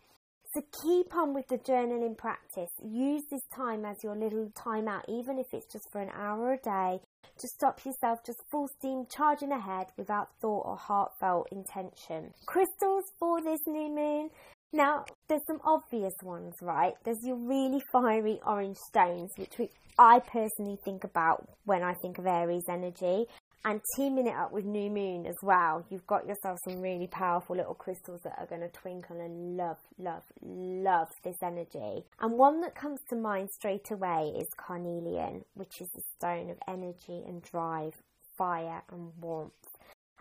So 0.55 0.63
keep 0.83 1.15
on 1.15 1.35
with 1.35 1.47
the 1.49 1.59
journaling 1.59 2.17
practice. 2.17 2.71
Use 2.83 3.23
this 3.31 3.43
time 3.55 3.85
as 3.85 4.03
your 4.03 4.17
little 4.17 4.51
time 4.55 4.89
out, 4.89 5.05
even 5.09 5.39
if 5.39 5.47
it's 5.53 5.71
just 5.71 5.91
for 5.93 6.01
an 6.01 6.11
hour 6.15 6.55
a 6.55 6.59
day, 6.59 7.01
to 7.39 7.49
stop 7.49 7.85
yourself 7.85 8.21
just 8.25 8.43
full 8.51 8.69
steam 8.79 9.05
charging 9.15 9.53
ahead 9.53 9.87
without 9.99 10.29
thought 10.41 10.65
or 10.65 10.77
heartfelt 10.77 11.49
intention. 11.53 12.33
Crystals 12.47 13.05
for 13.19 13.43
this 13.43 13.61
new 13.67 13.95
moon. 13.95 14.31
Now, 14.73 15.05
there's 15.29 15.47
some 15.47 15.61
obvious 15.65 16.13
ones, 16.23 16.55
right? 16.61 16.93
There's 17.05 17.25
your 17.25 17.37
really 17.37 17.83
fiery 17.91 18.39
orange 18.45 18.77
stones, 18.89 19.31
which 19.37 19.57
we, 19.59 19.71
I 19.99 20.21
personally 20.21 20.79
think 20.85 21.05
about 21.05 21.49
when 21.65 21.83
I 21.83 21.95
think 21.95 22.19
of 22.19 22.27
Aries 22.27 22.69
energy. 22.69 23.27
And 23.65 23.81
teaming 23.97 24.29
it 24.29 24.37
up 24.37 24.53
with 24.53 24.65
New 24.65 24.89
Moon 24.89 25.27
as 25.27 25.35
well, 25.43 25.85
you've 25.91 26.07
got 26.07 26.27
yourself 26.27 26.59
some 26.65 26.81
really 26.81 27.09
powerful 27.09 27.57
little 27.57 27.75
crystals 27.75 28.21
that 28.23 28.39
are 28.39 28.47
going 28.47 28.61
to 28.61 28.69
twinkle 28.69 29.21
and 29.21 29.57
love, 29.57 29.79
love, 29.99 30.23
love 30.41 31.09
this 31.25 31.37
energy. 31.43 32.05
And 32.21 32.39
one 32.39 32.61
that 32.61 32.77
comes 32.77 33.01
to 33.11 33.17
mind 33.17 33.49
straight 33.51 33.91
away 33.91 34.33
is 34.39 34.47
carnelian, 34.57 35.45
which 35.55 35.81
is 35.81 35.89
the 35.95 36.03
stone 36.17 36.51
of 36.51 36.59
energy 36.69 37.25
and 37.27 37.43
drive, 37.43 37.95
fire 38.37 38.83
and 38.93 39.11
warmth. 39.21 39.53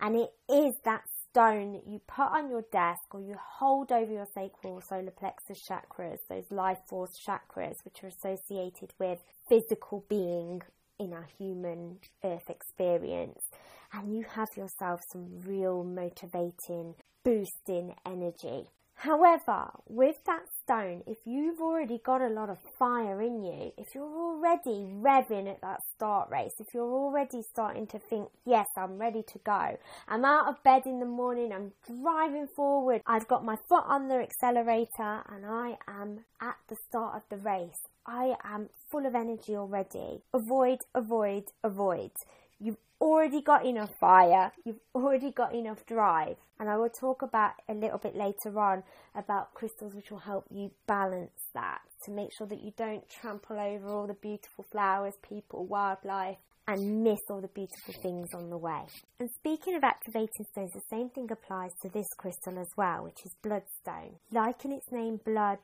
And 0.01 0.15
it 0.15 0.33
is 0.49 0.73
that 0.83 1.03
stone 1.37 1.79
you 1.85 1.99
put 2.07 2.23
on 2.31 2.49
your 2.49 2.63
desk 2.71 3.13
or 3.13 3.21
you 3.21 3.35
hold 3.59 3.91
over 3.91 4.11
your 4.11 4.25
sacral 4.33 4.81
solar 4.81 5.11
plexus 5.11 5.59
chakras, 5.69 6.17
those 6.29 6.49
life 6.49 6.79
force 6.89 7.11
chakras, 7.27 7.75
which 7.85 8.03
are 8.03 8.07
associated 8.07 8.91
with 8.99 9.19
physical 9.47 10.03
being 10.09 10.61
in 10.99 11.13
our 11.13 11.27
human 11.37 11.99
earth 12.23 12.49
experience. 12.49 13.39
And 13.93 14.15
you 14.15 14.25
have 14.33 14.47
yourself 14.57 15.01
some 15.11 15.41
real 15.45 15.83
motivating, 15.83 16.95
boosting 17.23 17.93
energy. 18.03 18.69
However, 19.01 19.69
with 19.87 20.23
that 20.25 20.45
stone, 20.63 21.03
if 21.05 21.19
you've 21.23 21.61
already 21.61 22.01
got 22.03 22.19
a 22.19 22.29
lot 22.29 22.49
of 22.49 22.57
fire 22.79 23.21
in 23.21 23.43
you, 23.43 23.71
if 23.77 23.93
you're 23.93 24.03
already 24.03 24.87
revving 24.91 25.47
at 25.47 25.61
that 25.61 25.83
start 25.95 26.31
race, 26.31 26.55
if 26.59 26.73
you're 26.73 26.91
already 26.91 27.43
starting 27.43 27.85
to 27.87 27.99
think, 27.99 28.29
yes, 28.43 28.65
I'm 28.75 28.97
ready 28.97 29.21
to 29.21 29.39
go, 29.45 29.77
I'm 30.07 30.25
out 30.25 30.47
of 30.47 30.63
bed 30.63 30.87
in 30.87 30.99
the 30.99 31.05
morning, 31.05 31.53
I'm 31.53 31.73
driving 31.85 32.47
forward, 32.47 33.03
I've 33.05 33.27
got 33.27 33.45
my 33.45 33.55
foot 33.69 33.83
on 33.85 34.07
the 34.07 34.15
accelerator, 34.15 35.21
and 35.29 35.45
I 35.45 35.77
am 35.87 36.25
at 36.41 36.57
the 36.67 36.75
start 36.89 37.17
of 37.17 37.21
the 37.29 37.37
race. 37.37 37.87
I 38.07 38.35
am 38.43 38.69
full 38.89 39.05
of 39.05 39.13
energy 39.13 39.55
already. 39.55 40.23
Avoid, 40.33 40.79
avoid, 40.95 41.43
avoid. 41.63 42.11
You've 42.59 42.77
already 42.99 43.41
got 43.41 43.65
enough 43.65 43.91
fire, 43.99 44.51
you've 44.65 44.79
already 44.95 45.31
got 45.31 45.53
enough 45.53 45.85
drive. 45.85 46.37
And 46.59 46.69
I 46.69 46.77
will 46.77 46.89
talk 46.89 47.21
about 47.21 47.51
a 47.69 47.73
little 47.73 47.99
bit 47.99 48.15
later 48.15 48.57
on 48.59 48.83
about 49.15 49.53
crystals 49.53 49.93
which 49.93 50.09
will 50.09 50.17
help 50.19 50.45
you 50.49 50.71
balance 50.87 51.49
that 51.53 51.81
to 52.05 52.11
make 52.11 52.29
sure 52.35 52.47
that 52.47 52.63
you 52.63 52.71
don't 52.75 53.07
trample 53.09 53.59
over 53.59 53.87
all 53.87 54.07
the 54.07 54.15
beautiful 54.15 54.65
flowers, 54.71 55.13
people, 55.21 55.65
wildlife, 55.65 56.37
and 56.67 57.03
miss 57.03 57.19
all 57.29 57.39
the 57.39 57.47
beautiful 57.47 57.93
things 58.01 58.27
on 58.33 58.49
the 58.49 58.57
way. 58.57 58.81
And 59.19 59.29
speaking 59.39 59.75
of 59.75 59.83
activating 59.83 60.45
stones, 60.51 60.71
the 60.73 60.81
same 60.89 61.09
thing 61.09 61.29
applies 61.31 61.71
to 61.81 61.89
this 61.89 62.07
crystal 62.17 62.59
as 62.59 62.67
well, 62.75 63.03
which 63.03 63.25
is 63.25 63.33
bloodstone. 63.41 64.17
Like 64.31 64.65
in 64.65 64.73
its 64.73 64.91
name, 64.91 65.19
blood 65.23 65.59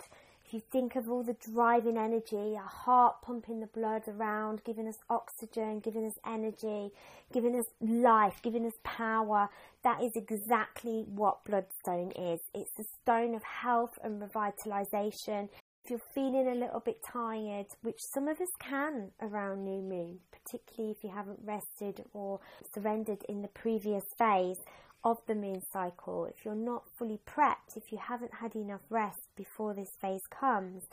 you 0.53 0.61
think 0.71 0.95
of 0.95 1.09
all 1.09 1.23
the 1.23 1.35
driving 1.51 1.97
energy, 1.97 2.55
our 2.55 2.67
heart 2.67 3.21
pumping 3.21 3.59
the 3.59 3.67
blood 3.67 4.03
around, 4.07 4.63
giving 4.63 4.87
us 4.87 4.97
oxygen, 5.09 5.79
giving 5.79 6.05
us 6.05 6.17
energy, 6.25 6.91
giving 7.31 7.55
us 7.55 7.65
life, 7.81 8.39
giving 8.41 8.65
us 8.65 8.73
power, 8.83 9.49
that 9.83 10.01
is 10.01 10.15
exactly 10.15 11.05
what 11.07 11.43
bloodstone 11.43 12.11
is. 12.11 12.39
It's 12.53 12.71
the 12.77 12.85
stone 13.01 13.35
of 13.35 13.43
health 13.43 13.97
and 14.03 14.21
revitalization. 14.21 15.49
If 15.83 15.89
you're 15.89 15.99
feeling 16.15 16.47
a 16.47 16.55
little 16.55 16.79
bit 16.79 17.03
tired, 17.03 17.67
which 17.81 17.99
some 17.99 18.27
of 18.27 18.39
us 18.39 18.51
can 18.59 19.11
around 19.21 19.65
new 19.65 19.81
moon, 19.81 20.19
particularly 20.31 20.95
if 20.95 21.03
you 21.03 21.09
haven't 21.09 21.39
rested 21.43 22.05
or 22.13 22.39
surrendered 22.73 23.23
in 23.27 23.41
the 23.41 23.49
previous 23.49 24.05
phase, 24.17 24.59
of 25.03 25.19
the 25.27 25.35
moon 25.35 25.61
cycle, 25.71 26.25
if 26.25 26.45
you're 26.45 26.55
not 26.55 26.83
fully 26.97 27.19
prepped, 27.25 27.75
if 27.75 27.91
you 27.91 27.97
haven't 27.97 28.35
had 28.35 28.55
enough 28.55 28.81
rest 28.89 29.27
before 29.35 29.73
this 29.73 29.91
phase 30.01 30.27
comes, 30.29 30.83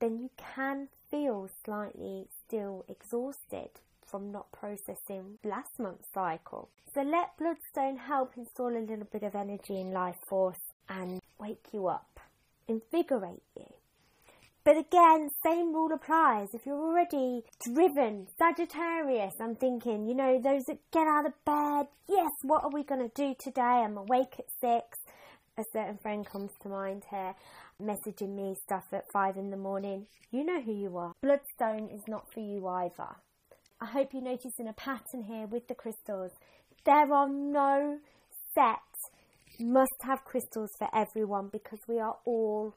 then 0.00 0.18
you 0.18 0.30
can 0.36 0.88
feel 1.10 1.48
slightly 1.64 2.26
still 2.46 2.84
exhausted 2.88 3.70
from 4.06 4.32
not 4.32 4.50
processing 4.50 5.38
last 5.44 5.78
month's 5.78 6.08
cycle. 6.12 6.68
So 6.94 7.02
let 7.02 7.36
Bloodstone 7.38 7.98
help 7.98 8.32
install 8.36 8.76
a 8.76 8.80
little 8.80 9.06
bit 9.12 9.22
of 9.22 9.34
energy 9.34 9.80
and 9.80 9.92
life 9.92 10.16
force 10.26 10.72
and 10.88 11.20
wake 11.38 11.66
you 11.72 11.86
up, 11.86 12.18
invigorate 12.66 13.42
you. 13.56 13.66
But 14.70 14.78
again, 14.78 15.30
same 15.44 15.74
rule 15.74 15.92
applies. 15.92 16.54
If 16.54 16.64
you're 16.64 16.80
already 16.80 17.42
driven, 17.60 18.28
Sagittarius, 18.38 19.34
I'm 19.40 19.56
thinking, 19.56 20.06
you 20.06 20.14
know, 20.14 20.40
those 20.40 20.62
that 20.68 20.78
get 20.92 21.08
out 21.08 21.26
of 21.26 21.32
bed, 21.44 21.88
yes, 22.08 22.30
what 22.42 22.62
are 22.62 22.70
we 22.70 22.84
going 22.84 23.00
to 23.00 23.12
do 23.12 23.34
today? 23.40 23.60
I'm 23.60 23.96
awake 23.96 24.36
at 24.38 24.44
six. 24.60 24.96
A 25.58 25.64
certain 25.72 25.98
friend 25.98 26.24
comes 26.24 26.52
to 26.62 26.68
mind 26.68 27.02
here, 27.10 27.34
messaging 27.82 28.36
me 28.36 28.54
stuff 28.62 28.84
at 28.92 29.10
five 29.12 29.36
in 29.36 29.50
the 29.50 29.56
morning. 29.56 30.06
You 30.30 30.44
know 30.44 30.60
who 30.60 30.72
you 30.72 30.96
are. 30.98 31.14
Bloodstone 31.20 31.88
is 31.92 32.02
not 32.06 32.32
for 32.32 32.38
you 32.38 32.68
either. 32.68 33.16
I 33.80 33.86
hope 33.86 34.10
you're 34.12 34.22
noticing 34.22 34.68
a 34.68 34.72
pattern 34.72 35.24
here 35.26 35.48
with 35.48 35.66
the 35.66 35.74
crystals. 35.74 36.30
There 36.84 37.12
are 37.12 37.28
no 37.28 37.98
set 38.54 38.78
must 39.58 39.90
have 40.02 40.24
crystals 40.24 40.70
for 40.78 40.88
everyone 40.94 41.48
because 41.48 41.80
we 41.88 41.98
are 41.98 42.18
all 42.24 42.76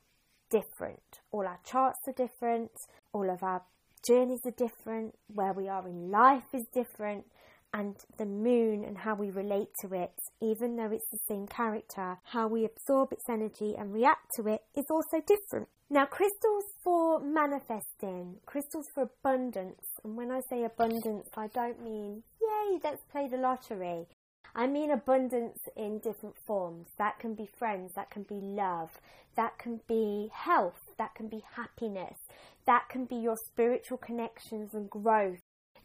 different. 0.53 1.01
All 1.31 1.47
our 1.47 1.59
charts 1.65 1.99
are 2.07 2.13
different, 2.13 2.71
all 3.11 3.29
of 3.29 3.41
our 3.41 3.63
journeys 4.07 4.41
are 4.45 4.51
different, 4.51 5.15
where 5.27 5.53
we 5.53 5.67
are 5.67 5.87
in 5.87 6.11
life 6.11 6.53
is 6.53 6.65
different, 6.73 7.25
and 7.73 7.95
the 8.19 8.25
moon 8.25 8.83
and 8.85 8.99
how 8.99 9.15
we 9.15 9.31
relate 9.31 9.69
to 9.81 9.93
it, 9.93 10.13
even 10.41 10.75
though 10.75 10.91
it's 10.91 11.09
the 11.11 11.17
same 11.27 11.47
character, 11.47 12.17
how 12.23 12.47
we 12.47 12.65
absorb 12.65 13.11
its 13.11 13.27
energy 13.27 13.73
and 13.77 13.93
react 13.93 14.27
to 14.35 14.47
it 14.47 14.61
is 14.77 14.85
also 14.91 15.19
different. 15.25 15.67
Now, 15.89 16.05
crystals 16.05 16.65
for 16.83 17.19
manifesting, 17.19 18.37
crystals 18.45 18.85
for 18.93 19.03
abundance, 19.03 19.81
and 20.03 20.15
when 20.15 20.31
I 20.31 20.41
say 20.49 20.63
abundance, 20.63 21.29
I 21.35 21.47
don't 21.47 21.83
mean, 21.83 22.23
yay, 22.41 22.79
let's 22.83 23.03
play 23.11 23.27
the 23.27 23.37
lottery. 23.37 24.07
I 24.55 24.67
mean 24.67 24.91
abundance 24.91 25.59
in 25.75 25.99
different 25.99 26.37
forms. 26.37 26.89
That 26.97 27.17
can 27.19 27.33
be 27.33 27.47
friends, 27.47 27.93
that 27.95 28.11
can 28.11 28.23
be 28.23 28.35
love, 28.35 28.99
that 29.35 29.57
can 29.57 29.81
be 29.87 30.29
health, 30.31 30.91
that 30.97 31.15
can 31.15 31.27
be 31.27 31.43
happiness, 31.55 32.19
that 32.65 32.87
can 32.89 33.05
be 33.05 33.15
your 33.15 33.37
spiritual 33.37 33.97
connections 33.97 34.73
and 34.73 34.89
growth, 34.89 35.39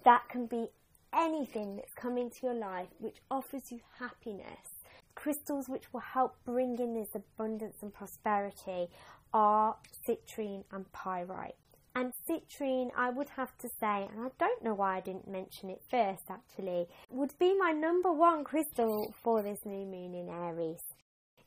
that 0.04 0.28
can 0.28 0.46
be 0.46 0.68
anything 1.14 1.76
that's 1.76 1.94
come 1.94 2.18
into 2.18 2.40
your 2.44 2.54
life 2.54 2.88
which 2.98 3.16
offers 3.30 3.72
you 3.72 3.80
happiness. 3.98 4.84
Crystals 5.14 5.68
which 5.68 5.92
will 5.92 6.00
help 6.00 6.37
bring 6.44 6.78
in 6.78 6.94
this 6.94 7.14
abundance 7.14 7.76
and 7.82 7.92
prosperity 7.92 8.88
are 9.32 9.76
citrine 10.06 10.64
and 10.70 10.92
pyrite. 10.92 11.56
And 11.99 12.12
citrine, 12.28 12.90
I 12.97 13.11
would 13.11 13.31
have 13.31 13.59
to 13.59 13.69
say, 13.69 14.07
and 14.09 14.21
I 14.21 14.28
don't 14.38 14.62
know 14.62 14.75
why 14.75 14.99
I 14.99 15.00
didn't 15.00 15.26
mention 15.26 15.69
it 15.69 15.83
first 15.90 16.31
actually, 16.31 16.87
would 17.11 17.37
be 17.40 17.59
my 17.59 17.73
number 17.73 18.12
one 18.12 18.45
crystal 18.45 19.12
for 19.21 19.43
this 19.43 19.59
new 19.64 19.85
moon 19.85 20.14
in 20.14 20.28
Aries. 20.28 20.78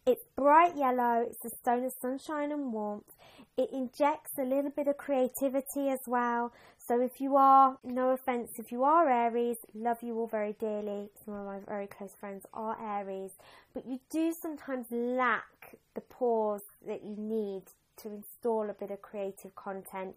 It's 0.05 0.25
bright 0.35 0.75
yellow, 0.75 1.25
it's 1.25 1.45
a 1.45 1.55
stone 1.61 1.85
of 1.85 1.93
sunshine 2.01 2.51
and 2.51 2.73
warmth. 2.73 3.15
It 3.55 3.69
injects 3.71 4.37
a 4.37 4.43
little 4.43 4.71
bit 4.71 4.89
of 4.89 4.97
creativity 4.97 5.87
as 5.87 6.01
well. 6.05 6.51
So 6.85 6.99
if 6.99 7.21
you 7.21 7.37
are, 7.37 7.77
no 7.85 8.09
offense, 8.09 8.51
if 8.57 8.73
you 8.73 8.83
are 8.83 9.07
Aries, 9.07 9.55
love 9.73 10.03
you 10.03 10.19
all 10.19 10.27
very 10.27 10.57
dearly. 10.59 11.11
Some 11.23 11.33
of 11.33 11.45
my 11.45 11.59
very 11.65 11.87
close 11.87 12.13
friends 12.19 12.45
are 12.53 12.75
Aries, 12.99 13.31
but 13.73 13.85
you 13.87 14.01
do 14.09 14.33
sometimes 14.33 14.87
lack 14.91 15.77
the 15.95 16.01
pause 16.01 16.65
that 16.85 17.05
you 17.05 17.15
need 17.17 17.63
to 17.97 18.11
install 18.11 18.69
a 18.69 18.73
bit 18.73 18.91
of 18.91 19.01
creative 19.01 19.55
content 19.55 20.15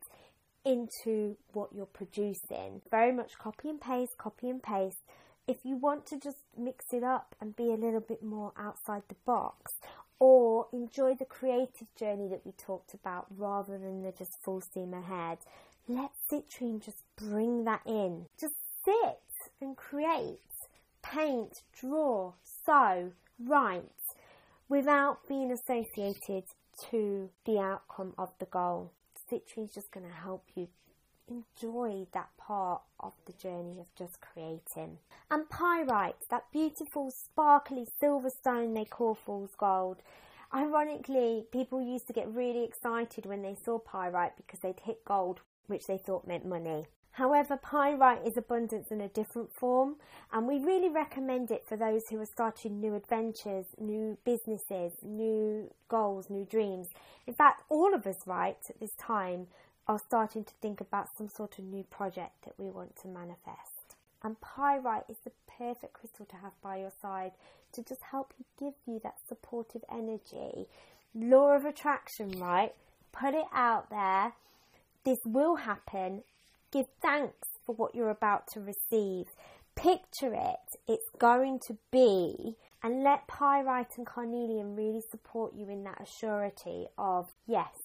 into 0.64 1.36
what 1.52 1.70
you're 1.74 1.86
producing. 1.86 2.80
Very 2.90 3.12
much 3.12 3.38
copy 3.38 3.68
and 3.68 3.80
paste, 3.80 4.16
copy 4.18 4.48
and 4.48 4.62
paste. 4.62 4.98
If 5.46 5.58
you 5.64 5.76
want 5.76 6.06
to 6.06 6.18
just 6.18 6.38
mix 6.56 6.86
it 6.92 7.04
up 7.04 7.34
and 7.40 7.54
be 7.54 7.70
a 7.70 7.76
little 7.76 8.00
bit 8.00 8.22
more 8.22 8.52
outside 8.58 9.02
the 9.08 9.16
box, 9.26 9.72
or 10.18 10.68
enjoy 10.72 11.14
the 11.14 11.24
creative 11.24 11.94
journey 11.96 12.28
that 12.28 12.46
we 12.46 12.52
talked 12.52 12.94
about 12.94 13.26
rather 13.36 13.76
than 13.76 14.02
the 14.02 14.12
just 14.12 14.40
full 14.42 14.60
steam 14.60 14.94
ahead, 14.94 15.38
let 15.86 16.12
Citrine 16.30 16.82
just 16.82 17.02
bring 17.16 17.64
that 17.64 17.82
in. 17.84 18.26
Just 18.40 18.54
sit 18.84 19.20
and 19.60 19.76
create, 19.76 20.38
paint, 21.02 21.62
draw, 21.78 22.32
sew, 22.64 23.12
write 23.38 23.84
without 24.68 25.26
being 25.28 25.52
associated 25.52 26.44
to 26.90 27.30
the 27.44 27.58
outcome 27.58 28.14
of 28.18 28.30
the 28.38 28.46
goal. 28.46 28.90
Citrine 29.30 29.64
is 29.64 29.74
just 29.74 29.90
going 29.90 30.06
to 30.06 30.12
help 30.12 30.44
you 30.54 30.68
enjoy 31.28 32.06
that 32.12 32.28
part 32.36 32.82
of 33.00 33.12
the 33.26 33.32
journey 33.32 33.78
of 33.80 33.86
just 33.96 34.20
creating. 34.20 34.98
And 35.30 35.48
pyrite, 35.48 36.16
that 36.30 36.50
beautiful 36.52 37.10
sparkly 37.10 37.86
silver 37.98 38.30
stone 38.30 38.74
they 38.74 38.84
call 38.84 39.14
fool's 39.14 39.54
gold. 39.56 39.98
Ironically, 40.52 41.44
people 41.50 41.80
used 41.80 42.06
to 42.06 42.12
get 42.12 42.32
really 42.32 42.64
excited 42.64 43.26
when 43.26 43.42
they 43.42 43.56
saw 43.56 43.78
pyrite 43.78 44.36
because 44.36 44.60
they'd 44.60 44.80
hit 44.84 45.04
gold, 45.04 45.40
which 45.66 45.86
they 45.86 45.98
thought 45.98 46.26
meant 46.26 46.46
money. 46.46 46.86
However, 47.14 47.56
pyrite 47.56 48.26
is 48.26 48.36
abundant 48.36 48.90
in 48.90 49.00
a 49.00 49.06
different 49.06 49.52
form, 49.52 49.96
and 50.32 50.48
we 50.48 50.58
really 50.58 50.88
recommend 50.88 51.52
it 51.52 51.64
for 51.64 51.76
those 51.76 52.08
who 52.08 52.20
are 52.20 52.26
starting 52.26 52.80
new 52.80 52.96
adventures, 52.96 53.66
new 53.78 54.18
businesses, 54.24 54.94
new 55.00 55.70
goals, 55.88 56.28
new 56.28 56.44
dreams. 56.44 56.88
In 57.28 57.34
fact, 57.34 57.62
all 57.68 57.94
of 57.94 58.04
us, 58.04 58.26
right, 58.26 58.58
at 58.68 58.80
this 58.80 58.96
time, 58.98 59.46
are 59.86 60.00
starting 60.00 60.42
to 60.42 60.52
think 60.60 60.80
about 60.80 61.08
some 61.16 61.28
sort 61.28 61.56
of 61.56 61.64
new 61.64 61.84
project 61.84 62.44
that 62.46 62.54
we 62.58 62.68
want 62.68 62.96
to 63.02 63.06
manifest. 63.06 63.94
And 64.24 64.40
pyrite 64.40 65.04
is 65.08 65.18
the 65.22 65.30
perfect 65.46 65.92
crystal 65.92 66.26
to 66.26 66.36
have 66.36 66.60
by 66.62 66.78
your 66.78 66.92
side 67.00 67.32
to 67.74 67.84
just 67.84 68.02
help 68.10 68.32
you 68.38 68.44
give 68.58 68.74
you 68.92 69.00
that 69.04 69.18
supportive 69.28 69.84
energy. 69.88 70.66
Law 71.14 71.54
of 71.54 71.64
attraction, 71.64 72.32
right? 72.40 72.74
Put 73.12 73.34
it 73.34 73.46
out 73.54 73.88
there. 73.88 74.32
This 75.04 75.20
will 75.24 75.56
happen 75.56 76.24
Give 76.74 76.86
thanks 77.00 77.46
for 77.64 77.72
what 77.76 77.94
you're 77.94 78.10
about 78.10 78.48
to 78.48 78.60
receive. 78.60 79.26
Picture 79.76 80.34
it, 80.34 80.76
it's 80.88 81.08
going 81.20 81.60
to 81.68 81.78
be, 81.92 82.56
and 82.82 83.04
let 83.04 83.28
pyrite 83.28 83.96
and 83.96 84.04
carnelian 84.04 84.74
really 84.74 85.02
support 85.08 85.54
you 85.54 85.68
in 85.68 85.84
that 85.84 86.02
assurity 86.04 86.86
of 86.98 87.30
yes, 87.46 87.76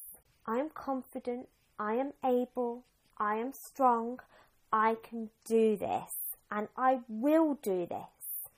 I'm 0.48 0.72
confident, 0.72 1.50
I 1.78 1.94
am 1.98 2.14
able, 2.26 2.84
I 3.20 3.36
am 3.36 3.54
strong, 3.54 4.22
I 4.74 4.98
can 5.08 5.30
do 5.46 5.78
this, 5.78 6.16
and 6.50 6.68
I 6.76 7.02
will 7.08 7.60
do 7.62 7.86
this. 7.86 8.50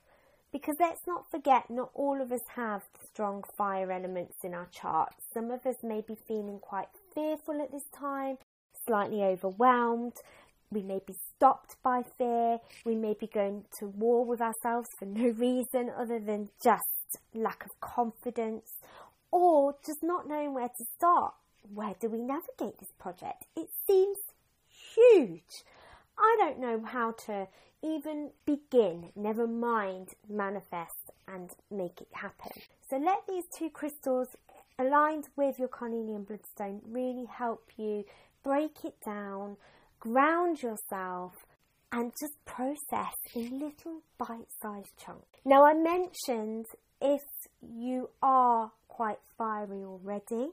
Because 0.53 0.77
let's 0.79 1.05
not 1.05 1.29
forget, 1.29 1.69
not 1.69 1.91
all 1.93 2.21
of 2.21 2.31
us 2.31 2.47
have 2.55 2.83
strong 3.05 3.43
fire 3.57 3.91
elements 3.91 4.45
in 4.45 4.53
our 4.53 4.67
charts. 4.71 5.25
Some 5.33 5.51
of 5.51 5.65
us 5.65 5.83
may 5.83 5.99
be 5.99 6.15
feeling 6.15 6.59
quite 6.59 6.87
fearful 7.13 7.61
at 7.61 7.73
this 7.73 7.89
time 7.93 8.37
slightly 8.85 9.23
overwhelmed. 9.23 10.13
We 10.71 10.83
may 10.83 10.99
be 11.05 11.15
stopped 11.35 11.75
by 11.83 12.03
fear. 12.17 12.59
We 12.85 12.95
may 12.95 13.15
be 13.19 13.27
going 13.27 13.65
to 13.79 13.87
war 13.87 14.25
with 14.25 14.41
ourselves 14.41 14.87
for 14.97 15.05
no 15.05 15.29
reason 15.29 15.91
other 15.97 16.19
than 16.19 16.49
just 16.63 16.83
lack 17.33 17.65
of 17.65 17.79
confidence 17.81 18.71
or 19.31 19.75
just 19.85 20.01
not 20.01 20.27
knowing 20.27 20.53
where 20.53 20.69
to 20.69 20.85
start. 20.97 21.33
Where 21.73 21.95
do 21.99 22.09
we 22.09 22.19
navigate 22.19 22.79
this 22.79 22.91
project? 22.99 23.45
It 23.55 23.67
seems 23.87 24.17
huge. 24.95 25.63
I 26.17 26.35
don't 26.39 26.59
know 26.59 26.83
how 26.85 27.11
to 27.25 27.47
even 27.83 28.31
begin, 28.45 29.09
never 29.15 29.47
mind 29.47 30.09
manifest 30.29 31.11
and 31.27 31.51
make 31.69 32.01
it 32.01 32.09
happen. 32.13 32.51
So 32.89 32.97
let 32.97 33.25
these 33.27 33.45
two 33.57 33.69
crystals 33.69 34.27
aligned 34.77 35.29
with 35.35 35.57
your 35.57 35.67
carnelian 35.67 36.23
bloodstone 36.23 36.81
really 36.87 37.25
help 37.25 37.69
you 37.77 38.05
break 38.43 38.83
it 38.83 38.95
down, 39.05 39.57
ground 39.99 40.61
yourself, 40.61 41.33
and 41.91 42.11
just 42.19 42.33
process 42.45 43.13
in 43.35 43.59
little 43.59 44.01
bite 44.17 44.47
sized 44.61 44.97
chunks. 44.97 45.39
Now, 45.45 45.65
I 45.65 45.73
mentioned 45.73 46.65
if 47.01 47.21
you 47.61 48.09
are 48.21 48.71
quite 48.87 49.19
fiery 49.37 49.83
already, 49.83 50.51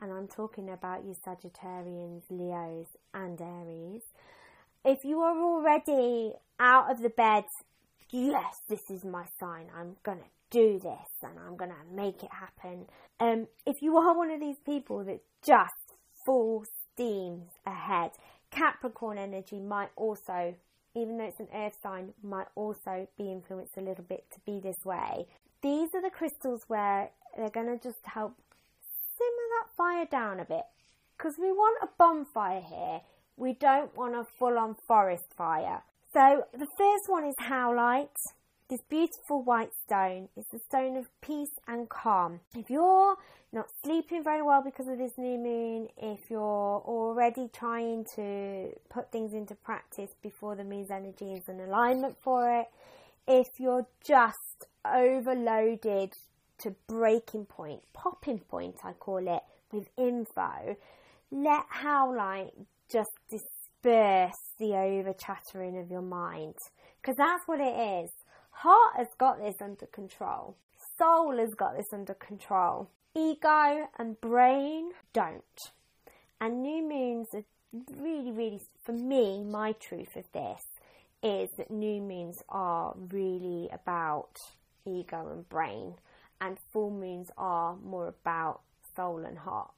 and 0.00 0.12
I'm 0.12 0.28
talking 0.28 0.70
about 0.70 1.04
you 1.04 1.14
Sagittarians, 1.26 2.22
Leos, 2.30 2.86
and 3.12 3.40
Aries. 3.40 4.02
If 4.84 4.98
you 5.04 5.20
are 5.20 5.38
already 5.38 6.32
out 6.58 6.90
of 6.90 7.00
the 7.00 7.10
bed, 7.10 7.44
yes, 8.10 8.54
this 8.68 8.82
is 8.90 9.04
my 9.04 9.24
sign, 9.40 9.66
I'm 9.76 9.96
gonna 10.02 10.20
do 10.50 10.78
this 10.78 11.08
and 11.22 11.38
I'm 11.38 11.56
gonna 11.56 11.74
make 11.92 12.22
it 12.22 12.30
happen. 12.30 12.86
Um, 13.18 13.46
if 13.66 13.76
you 13.80 13.96
are 13.96 14.16
one 14.16 14.30
of 14.30 14.40
these 14.40 14.58
people 14.64 15.04
that 15.04 15.20
just 15.46 15.94
full 16.26 16.64
steams 16.94 17.50
ahead. 17.66 18.12
Capricorn 18.50 19.18
energy 19.18 19.58
might 19.58 19.90
also, 19.96 20.54
even 20.94 21.18
though 21.18 21.24
it's 21.24 21.40
an 21.40 21.48
earth 21.54 21.76
sign, 21.82 22.14
might 22.22 22.46
also 22.54 23.08
be 23.18 23.30
influenced 23.30 23.76
a 23.76 23.80
little 23.80 24.04
bit 24.04 24.24
to 24.32 24.40
be 24.46 24.60
this 24.60 24.84
way. 24.84 25.26
These 25.62 25.90
are 25.94 26.02
the 26.02 26.10
crystals 26.10 26.62
where 26.68 27.10
they're 27.36 27.50
going 27.50 27.78
to 27.78 27.82
just 27.82 28.04
help 28.04 28.36
simmer 29.18 29.48
that 29.58 29.76
fire 29.76 30.06
down 30.06 30.40
a 30.40 30.44
bit. 30.44 30.64
Because 31.16 31.34
we 31.38 31.50
want 31.50 31.82
a 31.82 31.88
bonfire 31.98 32.60
here, 32.60 33.00
we 33.36 33.54
don't 33.54 33.96
want 33.96 34.14
a 34.14 34.24
full 34.38 34.58
on 34.58 34.76
forest 34.86 35.32
fire. 35.36 35.82
So 36.12 36.44
the 36.52 36.66
first 36.78 37.08
one 37.08 37.24
is 37.24 37.34
howlite. 37.40 38.08
This 38.70 38.80
beautiful 38.88 39.42
white 39.42 39.72
stone 39.84 40.30
is 40.38 40.46
the 40.50 40.58
stone 40.58 40.96
of 40.96 41.08
peace 41.20 41.60
and 41.68 41.86
calm. 41.86 42.40
If 42.56 42.70
you're 42.70 43.16
not 43.52 43.66
sleeping 43.84 44.24
very 44.24 44.40
well 44.40 44.62
because 44.62 44.88
of 44.88 44.96
this 44.96 45.18
new 45.18 45.36
moon, 45.36 45.88
if 45.98 46.30
you're 46.30 46.40
already 46.40 47.50
trying 47.52 48.06
to 48.16 48.70
put 48.88 49.12
things 49.12 49.34
into 49.34 49.54
practice 49.54 50.12
before 50.22 50.56
the 50.56 50.64
moon's 50.64 50.90
energy 50.90 51.34
is 51.34 51.46
in 51.46 51.60
alignment 51.60 52.16
for 52.22 52.58
it, 52.58 52.68
if 53.28 53.60
you're 53.60 53.86
just 54.02 54.64
overloaded 54.82 56.14
to 56.56 56.74
breaking 56.86 57.44
point, 57.44 57.82
popping 57.92 58.38
point, 58.38 58.76
I 58.82 58.92
call 58.92 59.28
it, 59.28 59.42
with 59.72 59.90
info, 59.98 60.76
let 61.30 61.64
Howlite 61.68 62.52
just 62.90 63.10
disperse 63.28 64.54
the 64.58 64.74
over 64.74 65.12
chattering 65.12 65.76
of 65.78 65.90
your 65.90 66.00
mind. 66.00 66.54
Because 67.02 67.16
that's 67.18 67.46
what 67.46 67.60
it 67.60 68.04
is. 68.04 68.10
Heart 68.58 68.96
has 68.96 69.08
got 69.18 69.40
this 69.40 69.56
under 69.60 69.86
control. 69.86 70.56
Soul 70.96 71.36
has 71.38 71.54
got 71.54 71.76
this 71.76 71.92
under 71.92 72.14
control. 72.14 72.88
Ego 73.14 73.88
and 73.98 74.20
brain 74.20 74.92
don't. 75.12 75.70
And 76.40 76.62
new 76.62 76.82
moons 76.82 77.28
are 77.34 77.44
really, 77.96 78.30
really, 78.30 78.60
for 78.82 78.92
me, 78.92 79.42
my 79.44 79.72
truth 79.72 80.16
of 80.16 80.24
this 80.32 80.62
is 81.22 81.50
that 81.56 81.70
new 81.70 82.00
moons 82.00 82.42
are 82.48 82.94
really 83.10 83.68
about 83.72 84.36
ego 84.86 85.28
and 85.32 85.48
brain, 85.48 85.94
and 86.40 86.58
full 86.72 86.90
moons 86.90 87.30
are 87.36 87.76
more 87.76 88.08
about 88.08 88.60
soul 88.94 89.24
and 89.24 89.38
heart. 89.38 89.70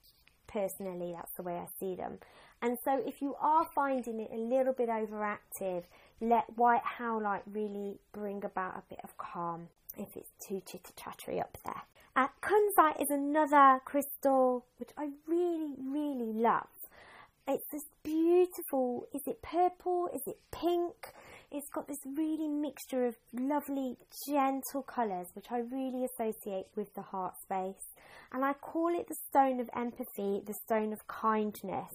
Personally, 0.47 1.13
that's 1.15 1.33
the 1.37 1.43
way 1.43 1.55
I 1.55 1.67
see 1.79 1.95
them. 1.95 2.19
And 2.63 2.79
so, 2.85 3.03
if 3.07 3.21
you 3.21 3.35
are 3.41 3.67
finding 3.75 4.21
it 4.21 4.31
a 4.33 4.39
little 4.39 4.73
bit 4.73 4.89
overactive, 4.89 5.85
let 6.21 6.57
white 6.57 6.83
howlite 6.99 7.43
really 7.51 7.99
bring 8.13 8.45
about 8.45 8.77
a 8.77 8.83
bit 8.89 9.01
of 9.05 9.17
calm 9.19 9.69
if 9.99 10.17
it's 10.17 10.31
too 10.41 10.63
chitter 10.67 10.93
chattery 10.97 11.41
up 11.41 11.57
there. 11.65 11.83
Uh, 12.15 12.29
kunzite 12.43 13.03
is 13.03 13.11
another 13.11 13.81
crystal 13.85 14.65
which 14.79 14.91
I 14.97 15.11
really, 15.27 15.75
really 15.79 16.33
love. 16.33 16.67
It's 17.47 17.65
this 17.71 17.85
beautiful, 18.03 19.07
is 19.15 19.23
it 19.27 19.43
purple? 19.43 20.09
Is 20.15 20.23
it 20.27 20.39
pink? 20.51 21.13
It's 21.51 21.69
got 21.73 21.87
this 21.89 21.99
really 22.05 22.49
mixture 22.49 23.07
of 23.07 23.17
lovely, 23.33 23.97
gentle 24.29 24.83
colours, 24.83 25.29
which 25.35 25.47
I 25.51 25.59
really 25.59 26.05
associate 26.05 26.67
with 26.75 26.93
the 26.95 27.03
heart 27.03 27.35
space. 27.43 27.95
And 28.33 28.45
I 28.45 28.53
call 28.53 28.89
it 28.89 29.09
the 29.09 29.17
stone 29.29 29.61
of 29.61 29.71
empathy, 29.75 30.43
the 30.45 30.55
stone 30.65 30.93
of 30.93 31.07
kindness. 31.07 31.93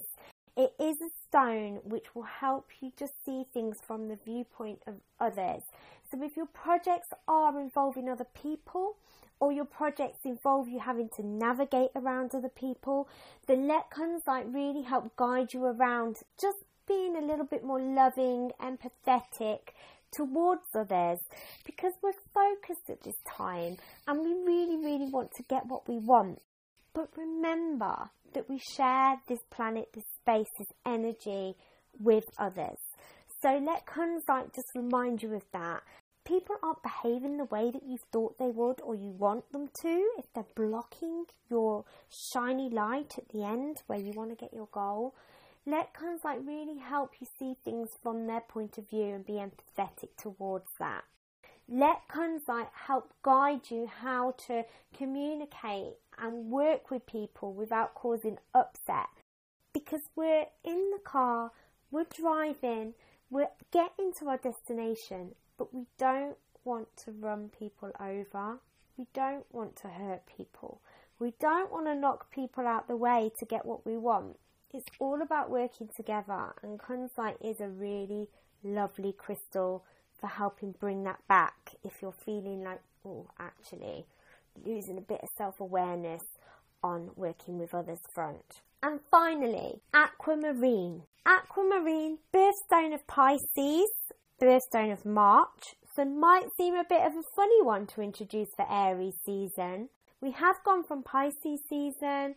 It 0.55 0.73
is 0.79 0.97
a 1.01 1.09
stone 1.27 1.79
which 1.83 2.13
will 2.13 2.23
help 2.23 2.67
you 2.81 2.91
just 2.97 3.13
see 3.25 3.45
things 3.53 3.77
from 3.85 4.07
the 4.07 4.17
viewpoint 4.25 4.79
of 4.87 4.95
others. 5.19 5.63
So 6.11 6.21
if 6.23 6.35
your 6.35 6.47
projects 6.47 7.07
are 7.27 7.59
involving 7.59 8.09
other 8.09 8.27
people 8.33 8.97
or 9.39 9.51
your 9.51 9.65
projects 9.65 10.19
involve 10.25 10.67
you 10.67 10.79
having 10.79 11.09
to 11.15 11.25
navigate 11.25 11.91
around 11.95 12.35
other 12.35 12.49
people, 12.49 13.07
the 13.47 13.55
let 13.55 13.89
Kunzite 13.89 14.53
really 14.53 14.83
help 14.83 15.15
guide 15.15 15.53
you 15.53 15.65
around 15.65 16.17
just 16.39 16.57
being 16.91 17.15
a 17.15 17.25
little 17.25 17.45
bit 17.45 17.63
more 17.63 17.79
loving, 17.79 18.51
empathetic 18.61 19.59
towards 20.13 20.63
others 20.75 21.19
because 21.65 21.93
we're 22.03 22.11
focused 22.33 22.89
at 22.89 23.01
this 23.03 23.15
time 23.25 23.77
and 24.07 24.19
we 24.19 24.33
really, 24.45 24.75
really 24.77 25.09
want 25.09 25.31
to 25.31 25.43
get 25.43 25.65
what 25.67 25.87
we 25.87 25.97
want. 25.99 26.41
But 26.93 27.09
remember 27.15 28.09
that 28.33 28.49
we 28.49 28.59
share 28.59 29.15
this 29.29 29.39
planet, 29.49 29.87
this 29.93 30.03
space, 30.19 30.49
this 30.57 30.67
energy 30.85 31.55
with 31.97 32.25
others. 32.37 32.77
So 33.41 33.57
let 33.65 33.85
Kunzite 33.85 34.53
just 34.53 34.67
remind 34.75 35.23
you 35.23 35.33
of 35.35 35.43
that. 35.53 35.83
People 36.25 36.57
aren't 36.61 36.83
behaving 36.83 37.37
the 37.37 37.45
way 37.45 37.71
that 37.71 37.83
you 37.87 37.97
thought 38.11 38.37
they 38.37 38.51
would 38.51 38.81
or 38.81 38.95
you 38.95 39.11
want 39.17 39.49
them 39.51 39.69
to. 39.81 40.09
If 40.17 40.25
they're 40.35 40.43
blocking 40.55 41.25
your 41.49 41.85
shiny 42.33 42.69
light 42.69 43.13
at 43.17 43.29
the 43.29 43.43
end 43.43 43.81
where 43.87 43.99
you 43.99 44.11
want 44.11 44.29
to 44.29 44.35
get 44.35 44.53
your 44.53 44.67
goal, 44.73 45.15
let 45.65 45.93
Kunzite 45.93 46.45
really 46.45 46.79
help 46.79 47.11
you 47.19 47.27
see 47.37 47.55
things 47.63 47.91
from 48.01 48.25
their 48.25 48.41
point 48.41 48.77
of 48.77 48.89
view 48.89 49.13
and 49.13 49.25
be 49.25 49.33
empathetic 49.33 50.09
towards 50.17 50.71
that. 50.79 51.03
Let 51.69 52.07
Kunzite 52.09 52.69
help 52.73 53.13
guide 53.21 53.69
you 53.69 53.87
how 53.87 54.31
to 54.47 54.65
communicate 54.97 55.93
and 56.17 56.51
work 56.51 56.89
with 56.89 57.05
people 57.05 57.53
without 57.53 57.93
causing 57.93 58.39
upset. 58.53 59.07
Because 59.71 60.01
we're 60.15 60.47
in 60.63 60.91
the 60.91 60.99
car, 61.03 61.51
we're 61.91 62.05
driving, 62.05 62.93
we're 63.29 63.49
getting 63.71 64.11
to 64.19 64.29
our 64.29 64.37
destination, 64.37 65.35
but 65.57 65.73
we 65.73 65.85
don't 65.97 66.37
want 66.63 66.87
to 67.05 67.11
run 67.11 67.49
people 67.57 67.91
over. 67.99 68.57
We 68.97 69.05
don't 69.13 69.45
want 69.51 69.75
to 69.77 69.87
hurt 69.87 70.23
people. 70.25 70.81
We 71.19 71.33
don't 71.39 71.71
want 71.71 71.85
to 71.85 71.95
knock 71.95 72.31
people 72.31 72.67
out 72.67 72.87
the 72.87 72.97
way 72.97 73.31
to 73.39 73.45
get 73.45 73.65
what 73.65 73.85
we 73.85 73.95
want. 73.95 74.37
It's 74.73 74.87
all 74.99 75.21
about 75.21 75.49
working 75.49 75.89
together, 75.97 76.53
and 76.63 76.79
Kunzite 76.79 77.35
is 77.41 77.59
a 77.59 77.67
really 77.67 78.27
lovely 78.63 79.11
crystal 79.11 79.83
for 80.19 80.27
helping 80.27 80.73
bring 80.79 81.03
that 81.03 81.19
back 81.27 81.75
if 81.83 82.01
you're 82.01 82.13
feeling 82.13 82.63
like, 82.63 82.79
oh, 83.05 83.27
actually, 83.37 84.05
losing 84.65 84.97
a 84.97 85.01
bit 85.01 85.19
of 85.21 85.29
self 85.37 85.59
awareness 85.59 86.21
on 86.81 87.09
working 87.17 87.59
with 87.59 87.73
others 87.73 87.99
front. 88.13 88.61
And 88.81 88.99
finally, 89.09 89.81
aquamarine. 89.93 91.03
Aquamarine, 91.25 92.17
birthstone 92.33 92.93
of 92.93 93.05
Pisces, 93.07 93.91
birthstone 94.41 94.93
of 94.93 95.05
March, 95.05 95.75
so 95.95 96.05
might 96.05 96.47
seem 96.57 96.75
a 96.75 96.85
bit 96.87 97.01
of 97.01 97.13
a 97.13 97.23
funny 97.35 97.61
one 97.61 97.85
to 97.87 98.01
introduce 98.01 98.49
for 98.55 98.65
Aries 98.71 99.15
season. 99.25 99.89
We 100.21 100.31
have 100.31 100.63
gone 100.63 100.83
from 100.83 101.03
Pisces 101.03 101.59
season, 101.69 102.35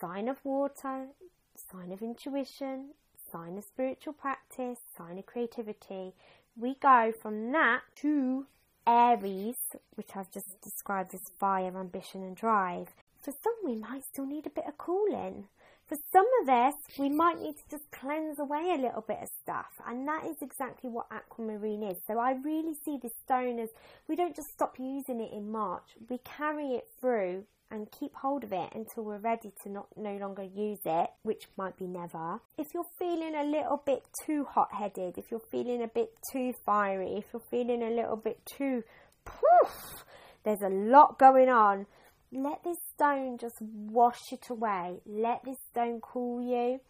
sign 0.00 0.28
of 0.28 0.38
water, 0.44 1.08
sign 1.56 1.92
of 1.92 2.02
intuition, 2.02 2.90
sign 3.30 3.58
of 3.58 3.64
spiritual 3.64 4.12
practice, 4.12 4.78
sign 4.96 5.18
of 5.18 5.26
creativity. 5.26 6.14
We 6.56 6.76
go 6.80 7.12
from 7.20 7.52
that 7.52 7.82
to 7.96 8.46
Aries, 8.86 9.56
which 9.94 10.10
I've 10.14 10.30
just 10.30 10.60
described 10.62 11.14
as 11.14 11.30
fire, 11.38 11.78
ambition, 11.78 12.22
and 12.22 12.36
drive. 12.36 12.88
For 13.22 13.32
some, 13.32 13.54
we 13.64 13.74
might 13.74 14.04
still 14.04 14.26
need 14.26 14.46
a 14.46 14.50
bit 14.50 14.66
of 14.68 14.78
cooling. 14.78 15.48
For 15.86 15.98
some 16.12 16.26
of 16.42 16.48
us, 16.48 16.74
we 16.98 17.10
might 17.10 17.40
need 17.40 17.56
to 17.56 17.70
just 17.70 17.90
cleanse 17.90 18.38
away 18.38 18.72
a 18.74 18.80
little 18.80 19.04
bit 19.06 19.18
of 19.22 19.28
stuff, 19.42 19.72
and 19.86 20.08
that 20.08 20.24
is 20.24 20.36
exactly 20.40 20.88
what 20.88 21.06
aquamarine 21.10 21.82
is. 21.82 21.98
So 22.06 22.18
I 22.18 22.32
really 22.32 22.74
see 22.84 22.98
this 23.02 23.12
stone 23.24 23.58
as 23.58 23.68
we 24.08 24.16
don't 24.16 24.36
just 24.36 24.48
stop 24.54 24.78
using 24.78 25.20
it 25.20 25.32
in 25.32 25.50
March, 25.50 25.84
we 26.08 26.18
carry 26.24 26.68
it 26.68 26.88
through 27.00 27.44
and 27.74 27.90
keep 27.90 28.14
hold 28.14 28.44
of 28.44 28.52
it 28.52 28.70
until 28.74 29.04
we're 29.04 29.18
ready 29.18 29.52
to 29.62 29.68
not 29.68 29.88
no 29.96 30.16
longer 30.16 30.42
use 30.42 30.80
it, 30.84 31.10
which 31.22 31.48
might 31.56 31.76
be 31.76 31.86
never. 31.86 32.40
If 32.56 32.68
you're 32.72 32.84
feeling 32.98 33.34
a 33.34 33.44
little 33.44 33.82
bit 33.84 34.04
too 34.24 34.44
hot-headed, 34.44 35.18
if 35.18 35.30
you're 35.30 35.40
feeling 35.50 35.82
a 35.82 35.88
bit 35.88 36.10
too 36.32 36.52
fiery, 36.64 37.16
if 37.16 37.24
you're 37.32 37.42
feeling 37.50 37.82
a 37.82 37.90
little 37.90 38.16
bit 38.16 38.38
too 38.46 38.84
poof, 39.24 40.04
there's 40.44 40.62
a 40.62 40.68
lot 40.68 41.18
going 41.18 41.48
on. 41.48 41.86
Let 42.32 42.62
this 42.64 42.78
stone 42.94 43.38
just 43.38 43.56
wash 43.60 44.32
it 44.32 44.48
away. 44.50 45.00
Let 45.06 45.44
this 45.44 45.58
stone 45.70 46.00
cool 46.00 46.40
you. 46.42 46.80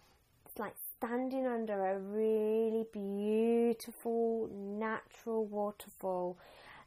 It's 0.47 0.59
like 0.59 0.75
standing 0.97 1.47
under 1.47 1.87
a 1.87 1.99
really 1.99 2.87
beautiful 2.93 4.49
natural 4.53 5.45
waterfall 5.47 6.39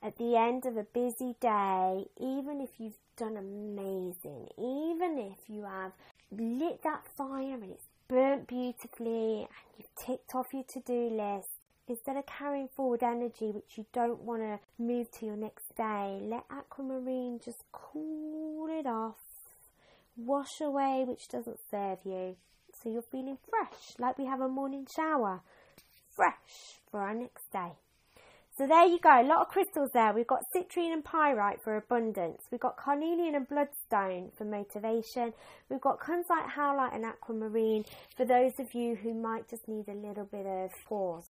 at 0.02 0.18
the 0.18 0.36
end 0.36 0.66
of 0.66 0.78
a 0.78 0.84
busy 0.84 1.36
day, 1.42 2.06
even 2.20 2.62
if 2.62 2.70
you've 2.80 2.98
done 3.18 3.36
amazing, 3.36 4.48
even 4.58 5.18
if 5.18 5.50
you 5.50 5.64
have 5.64 5.92
lit 6.32 6.82
that 6.84 7.04
fire 7.18 7.56
and 7.56 7.72
it's 7.72 7.88
burnt 8.08 8.48
beautifully 8.48 9.40
and 9.40 9.48
you've 9.78 9.96
ticked 9.96 10.36
off 10.36 10.46
your 10.54 10.64
to 10.64 10.80
do 10.82 11.10
list, 11.10 11.50
instead 11.88 12.16
of 12.16 12.26
carrying 12.26 12.68
forward 12.68 13.02
energy 13.02 13.52
which 13.52 13.78
you 13.78 13.86
don't 13.94 14.22
want 14.22 14.42
to 14.42 14.60
move 14.78 15.10
to 15.12 15.26
your 15.26 15.36
next 15.36 15.76
day, 15.76 16.20
let 16.22 16.44
aquamarine 16.52 17.40
just 17.44 17.64
cool 17.72 18.68
it 18.70 18.86
off, 18.86 19.16
wash 20.16 20.62
away 20.62 21.04
which 21.08 21.28
doesn't 21.28 21.60
serve 21.72 22.00
you. 22.06 22.36
So 22.82 22.92
you're 22.92 23.02
feeling 23.02 23.38
fresh, 23.50 23.96
like 23.98 24.18
we 24.18 24.26
have 24.26 24.42
a 24.42 24.48
morning 24.48 24.86
shower, 24.96 25.42
fresh 26.16 26.80
for 26.92 27.02
our 27.02 27.16
next 27.16 27.52
day. 27.52 27.72
So 28.58 28.66
there 28.66 28.88
you 28.88 28.98
go, 29.00 29.22
a 29.22 29.22
lot 29.22 29.42
of 29.42 29.50
crystals 29.50 29.92
there. 29.94 30.14
We've 30.14 30.26
got 30.26 30.42
citrine 30.56 30.92
and 30.92 31.06
pyrite 31.06 31.62
for 31.64 31.78
abundance. 31.78 32.42
We've 32.52 32.60
got 32.60 32.76
carnelian 32.76 33.36
and 33.36 33.48
bloodstone 33.48 34.32
for 34.36 34.46
motivation. 34.46 35.34
We've 35.70 35.80
got 35.80 36.00
kunzite, 36.00 36.50
howlite 36.56 36.96
and 36.96 37.06
aquamarine 37.06 37.86
for 38.16 38.26
those 38.26 38.54
of 38.58 38.74
you 38.74 38.96
who 38.96 39.14
might 39.14 39.48
just 39.48 39.68
need 39.68 39.88
a 39.88 39.94
little 39.94 40.26
bit 40.26 40.48
of 40.48 40.72
pause. 40.90 41.30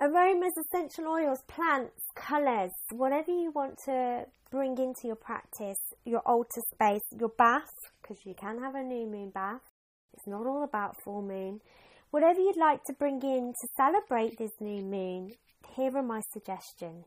Aromas, 0.00 0.52
essential 0.56 1.08
oils, 1.08 1.42
plants, 1.48 2.04
colours, 2.14 2.70
whatever 2.92 3.32
you 3.32 3.50
want 3.50 3.76
to 3.86 4.26
bring 4.52 4.78
into 4.78 5.08
your 5.08 5.16
practice, 5.16 5.80
your 6.04 6.20
altar 6.20 6.62
space, 6.72 7.02
your 7.18 7.30
bath, 7.36 7.74
because 8.00 8.24
you 8.24 8.34
can 8.34 8.60
have 8.60 8.76
a 8.76 8.82
new 8.82 9.08
moon 9.08 9.30
bath. 9.30 9.60
It's 10.14 10.26
not 10.28 10.46
all 10.46 10.62
about 10.62 11.02
full 11.02 11.22
moon. 11.22 11.60
Whatever 12.12 12.38
you'd 12.38 12.56
like 12.56 12.84
to 12.84 12.92
bring 12.92 13.20
in 13.22 13.54
to 13.60 13.68
celebrate 13.76 14.38
this 14.38 14.52
new 14.60 14.82
moon, 14.82 15.32
here 15.76 15.96
are 15.96 16.02
my 16.02 16.20
suggestions. 16.32 17.06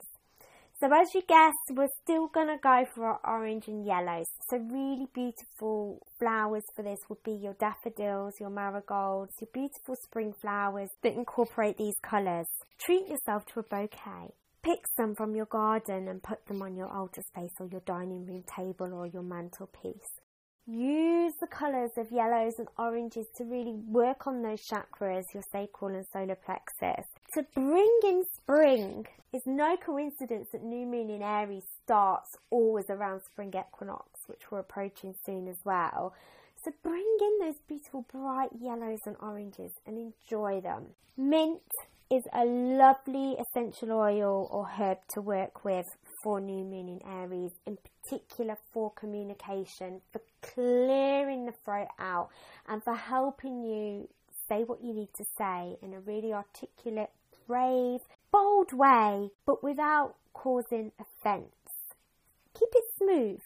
So 0.80 0.88
as 0.94 1.14
you 1.14 1.22
guessed, 1.22 1.72
we're 1.72 1.88
still 2.04 2.28
going 2.28 2.48
to 2.48 2.58
go 2.62 2.84
for 2.94 3.06
our 3.06 3.20
orange 3.26 3.68
and 3.68 3.86
yellows. 3.86 4.26
So 4.50 4.58
really 4.58 5.08
beautiful 5.14 6.06
flowers 6.20 6.64
for 6.76 6.84
this 6.84 7.00
would 7.08 7.24
be 7.24 7.32
your 7.32 7.54
daffodils, 7.54 8.34
your 8.40 8.50
marigolds, 8.50 9.32
your 9.40 9.50
beautiful 9.54 9.96
spring 10.04 10.34
flowers 10.42 10.90
that 11.04 11.14
incorporate 11.14 11.78
these 11.78 11.96
colours. 12.02 12.48
Treat 12.86 13.08
yourself 13.08 13.46
to 13.54 13.62
a 13.62 13.64
bouquet. 13.64 14.34
Pick 14.62 14.80
some 14.98 15.16
from 15.16 15.36
your 15.36 15.46
garden 15.46 16.08
and 16.08 16.22
put 16.22 16.46
them 16.48 16.62
on 16.62 16.76
your 16.76 16.92
altar 16.92 17.22
space 17.22 17.52
or 17.60 17.68
your 17.68 17.82
dining 17.86 18.26
room 18.26 18.44
table 18.54 18.94
or 18.94 19.08
your 19.08 19.24
mantelpiece. 19.24 20.20
Use 20.66 21.34
the 21.42 21.48
colours 21.48 21.92
of 21.98 22.10
yellows 22.10 22.54
and 22.58 22.70
oranges 22.78 23.28
to 23.36 23.44
really 23.44 23.74
work 23.74 24.28
on 24.28 24.42
those 24.42 24.66
chakras, 24.66 25.26
your 25.34 25.44
sacral 25.52 25.94
and 25.94 26.06
solar 26.14 26.36
plexus. 26.36 27.06
To 27.34 27.44
bring 27.54 28.00
in 28.06 28.24
spring, 28.34 29.06
it's 29.34 29.46
no 29.46 29.76
coincidence 29.76 30.48
that 30.54 30.64
new 30.64 30.86
moon 30.86 31.10
in 31.10 31.22
Aries 31.22 31.66
starts 31.84 32.38
always 32.50 32.86
around 32.90 33.24
spring 33.24 33.50
equinox, 33.50 34.08
which 34.28 34.50
we're 34.50 34.60
approaching 34.60 35.14
soon 35.26 35.50
as 35.50 35.58
well. 35.66 36.14
So 36.64 36.72
bring 36.82 37.18
in 37.20 37.40
those 37.42 37.60
beautiful 37.68 38.06
bright 38.10 38.52
yellows 38.58 39.02
and 39.06 39.18
oranges 39.22 39.74
and 39.86 39.98
enjoy 39.98 40.62
them. 40.62 40.92
Mint 41.18 41.60
is 42.10 42.24
a 42.32 42.46
lovely 42.46 43.36
essential 43.38 43.92
oil 43.92 44.48
or 44.50 44.66
herb 44.66 45.00
to 45.10 45.20
work 45.20 45.66
with 45.66 45.88
for 46.24 46.40
new 46.40 46.64
moon 46.64 46.88
in 46.88 47.02
Aries, 47.06 47.52
in 47.68 47.78
particular 47.78 48.58
for 48.72 48.92
communication, 48.92 50.02
for 50.12 50.22
clearing 50.42 51.46
the 51.46 51.54
throat 51.66 51.90
out, 52.00 52.30
and 52.68 52.82
for 52.82 52.96
helping 52.96 53.62
you 53.62 54.08
say 54.48 54.64
what 54.64 54.82
you 54.82 54.94
need 54.94 55.10
to 55.16 55.26
say 55.38 55.78
in 55.82 55.94
a 55.94 56.00
really 56.00 56.34
articulate, 56.34 57.10
brave, 57.46 58.00
bold 58.32 58.72
way, 58.72 59.30
but 59.46 59.62
without 59.62 60.16
causing 60.34 60.94
offence. 60.98 61.52
Keep 62.58 62.70
it 62.74 62.86
smooth, 62.98 63.42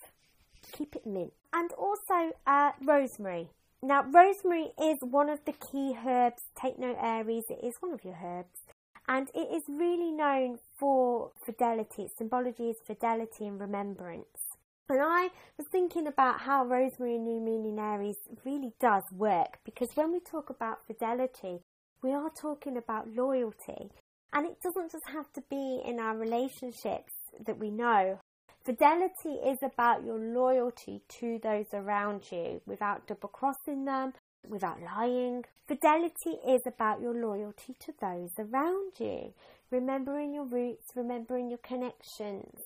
keep 0.71 0.95
it 0.95 1.05
mint. 1.05 1.33
And 1.51 1.71
also 1.73 2.33
uh, 2.45 2.71
rosemary. 2.83 3.47
Now, 3.81 4.03
rosemary 4.03 4.69
is 4.79 4.97
one 5.01 5.29
of 5.29 5.39
the 5.45 5.53
key 5.53 5.95
herbs. 6.05 6.43
Take 6.59 6.77
note, 6.77 6.97
Aries, 7.01 7.45
it 7.49 7.59
is 7.63 7.75
one 7.79 7.93
of 7.93 8.03
your 8.03 8.17
herbs 8.23 8.59
and 9.07 9.29
it 9.33 9.47
is 9.53 9.63
really 9.67 10.11
known 10.11 10.59
for 10.77 11.31
fidelity. 11.45 12.03
Its 12.03 12.17
symbology 12.17 12.69
is 12.69 12.77
fidelity 12.85 13.47
and 13.47 13.59
remembrance. 13.59 14.57
And 14.89 15.01
I 15.01 15.29
was 15.57 15.67
thinking 15.71 16.07
about 16.07 16.41
how 16.41 16.65
Rosemary 16.65 17.15
and 17.15 17.25
New 17.25 17.41
Moon 17.41 17.65
in 17.65 17.79
Aries 17.79 18.17
really 18.45 18.73
does 18.79 19.03
work 19.11 19.59
because 19.65 19.89
when 19.95 20.11
we 20.13 20.19
talk 20.19 20.49
about 20.49 20.85
fidelity, 20.87 21.59
we 22.01 22.13
are 22.13 22.29
talking 22.29 22.77
about 22.77 23.13
loyalty. 23.13 23.89
And 24.33 24.45
it 24.45 24.61
doesn't 24.61 24.91
just 24.91 25.07
have 25.07 25.31
to 25.33 25.43
be 25.49 25.81
in 25.85 25.99
our 25.99 26.15
relationships 26.17 27.13
that 27.45 27.57
we 27.57 27.69
know. 27.69 28.19
Fidelity 28.65 29.35
is 29.45 29.59
about 29.63 30.03
your 30.05 30.19
loyalty 30.19 31.01
to 31.19 31.39
those 31.41 31.67
around 31.73 32.23
you 32.31 32.61
without 32.65 33.07
double 33.07 33.29
crossing 33.29 33.85
them, 33.85 34.13
without 34.49 34.81
lying. 34.81 35.43
Fidelity 35.67 36.37
is 36.47 36.61
about 36.65 37.01
your 37.01 37.13
loyalty 37.13 37.75
to 37.79 37.93
those 37.99 38.31
around 38.39 38.93
you, 38.99 39.33
remembering 39.71 40.33
your 40.33 40.45
roots, 40.45 40.85
remembering 40.95 41.49
your 41.49 41.59
connections, 41.59 42.59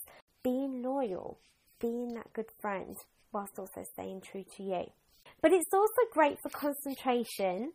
being 0.44 0.84
loyal, 0.84 1.38
being 1.80 2.14
that 2.14 2.32
good 2.34 2.50
friend, 2.60 2.96
whilst 3.32 3.58
also 3.58 3.84
staying 3.94 4.22
true 4.22 4.46
to 4.58 4.64
you. 4.64 4.86
But 5.42 5.54
it's 5.54 5.74
also 5.74 6.02
great 6.14 6.38
for 6.42 6.50
concentration. 6.50 7.74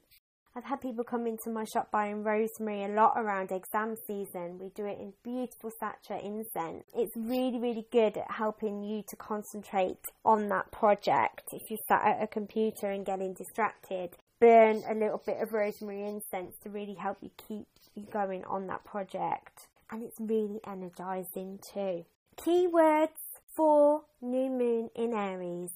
I've 0.56 0.64
had 0.64 0.80
people 0.80 1.04
come 1.04 1.26
into 1.26 1.50
my 1.50 1.64
shop 1.64 1.90
buying 1.90 2.24
rosemary 2.24 2.84
a 2.84 2.88
lot 2.88 3.12
around 3.16 3.52
exam 3.52 3.94
season. 4.06 4.58
We 4.58 4.70
do 4.70 4.86
it 4.86 4.98
in 4.98 5.12
beautiful 5.22 5.70
Satya 5.78 6.18
incense. 6.24 6.84
It's 6.94 7.14
really, 7.14 7.58
really 7.58 7.84
good 7.92 8.16
at 8.16 8.30
helping 8.30 8.82
you 8.82 9.02
to 9.06 9.16
concentrate 9.16 10.00
on 10.24 10.48
that 10.48 10.72
project. 10.72 11.42
If 11.52 11.70
you 11.70 11.76
sat 11.86 12.06
at 12.06 12.22
a 12.22 12.26
computer 12.26 12.90
and 12.90 13.04
getting 13.04 13.34
distracted, 13.34 14.16
burn 14.40 14.82
a 14.88 14.94
little 14.94 15.20
bit 15.26 15.42
of 15.42 15.52
rosemary 15.52 16.08
incense 16.08 16.56
to 16.62 16.70
really 16.70 16.94
help 16.94 17.18
you 17.20 17.30
keep 17.36 17.66
you 17.94 18.06
going 18.10 18.42
on 18.46 18.66
that 18.68 18.82
project. 18.82 19.66
And 19.90 20.02
it's 20.02 20.18
really 20.18 20.60
energizing 20.66 21.60
too. 21.74 22.06
Keywords 22.36 23.08
for 23.54 24.04
new 24.22 24.48
moon 24.48 24.88
in 24.96 25.12
Aries. 25.12 25.72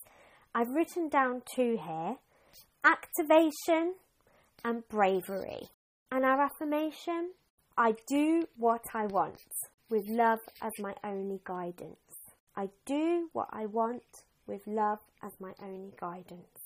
I've 0.55 0.71
written 0.71 1.11
down 1.11 1.43
two 1.55 1.79
here 1.87 2.17
activation 2.83 3.97
and 4.65 4.89
bravery. 4.89 5.69
And 6.11 6.25
our 6.25 6.41
affirmation 6.41 7.31
I 7.77 7.95
do 8.07 8.47
what 8.57 8.85
I 8.93 9.07
want 9.07 9.41
with 9.89 10.07
love 10.07 10.41
as 10.61 10.73
my 10.79 10.95
only 11.03 11.41
guidance. 11.45 11.97
I 12.55 12.69
do 12.85 13.31
what 13.33 13.49
I 13.53 13.65
want 13.67 14.03
with 14.47 14.67
love 14.67 14.99
as 15.23 15.33
my 15.41 15.53
only 15.63 15.95
guidance. 15.99 16.61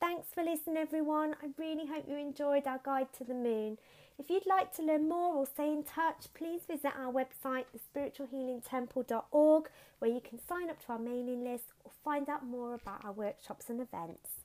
Thanks 0.00 0.28
for 0.34 0.42
listening, 0.42 0.78
everyone. 0.78 1.36
I 1.42 1.48
really 1.58 1.86
hope 1.86 2.06
you 2.08 2.16
enjoyed 2.16 2.66
our 2.66 2.80
guide 2.82 3.12
to 3.18 3.24
the 3.24 3.34
moon. 3.34 3.78
If 4.18 4.30
you'd 4.30 4.46
like 4.46 4.74
to 4.76 4.82
learn 4.82 5.08
more 5.08 5.36
or 5.36 5.46
stay 5.46 5.72
in 5.72 5.84
touch, 5.84 6.26
please 6.34 6.62
visit 6.66 6.92
our 6.98 7.12
website, 7.12 7.66
thespiritualhealingtemple.org, 7.94 9.70
where 9.98 10.10
you 10.10 10.20
can 10.20 10.40
sign 10.48 10.70
up 10.70 10.84
to 10.86 10.92
our 10.92 10.98
mailing 10.98 11.44
list 11.44 11.64
or 11.84 11.92
find 12.02 12.28
out 12.28 12.44
more 12.44 12.74
about 12.74 13.04
our 13.04 13.12
workshops 13.12 13.70
and 13.70 13.80
events. 13.80 14.39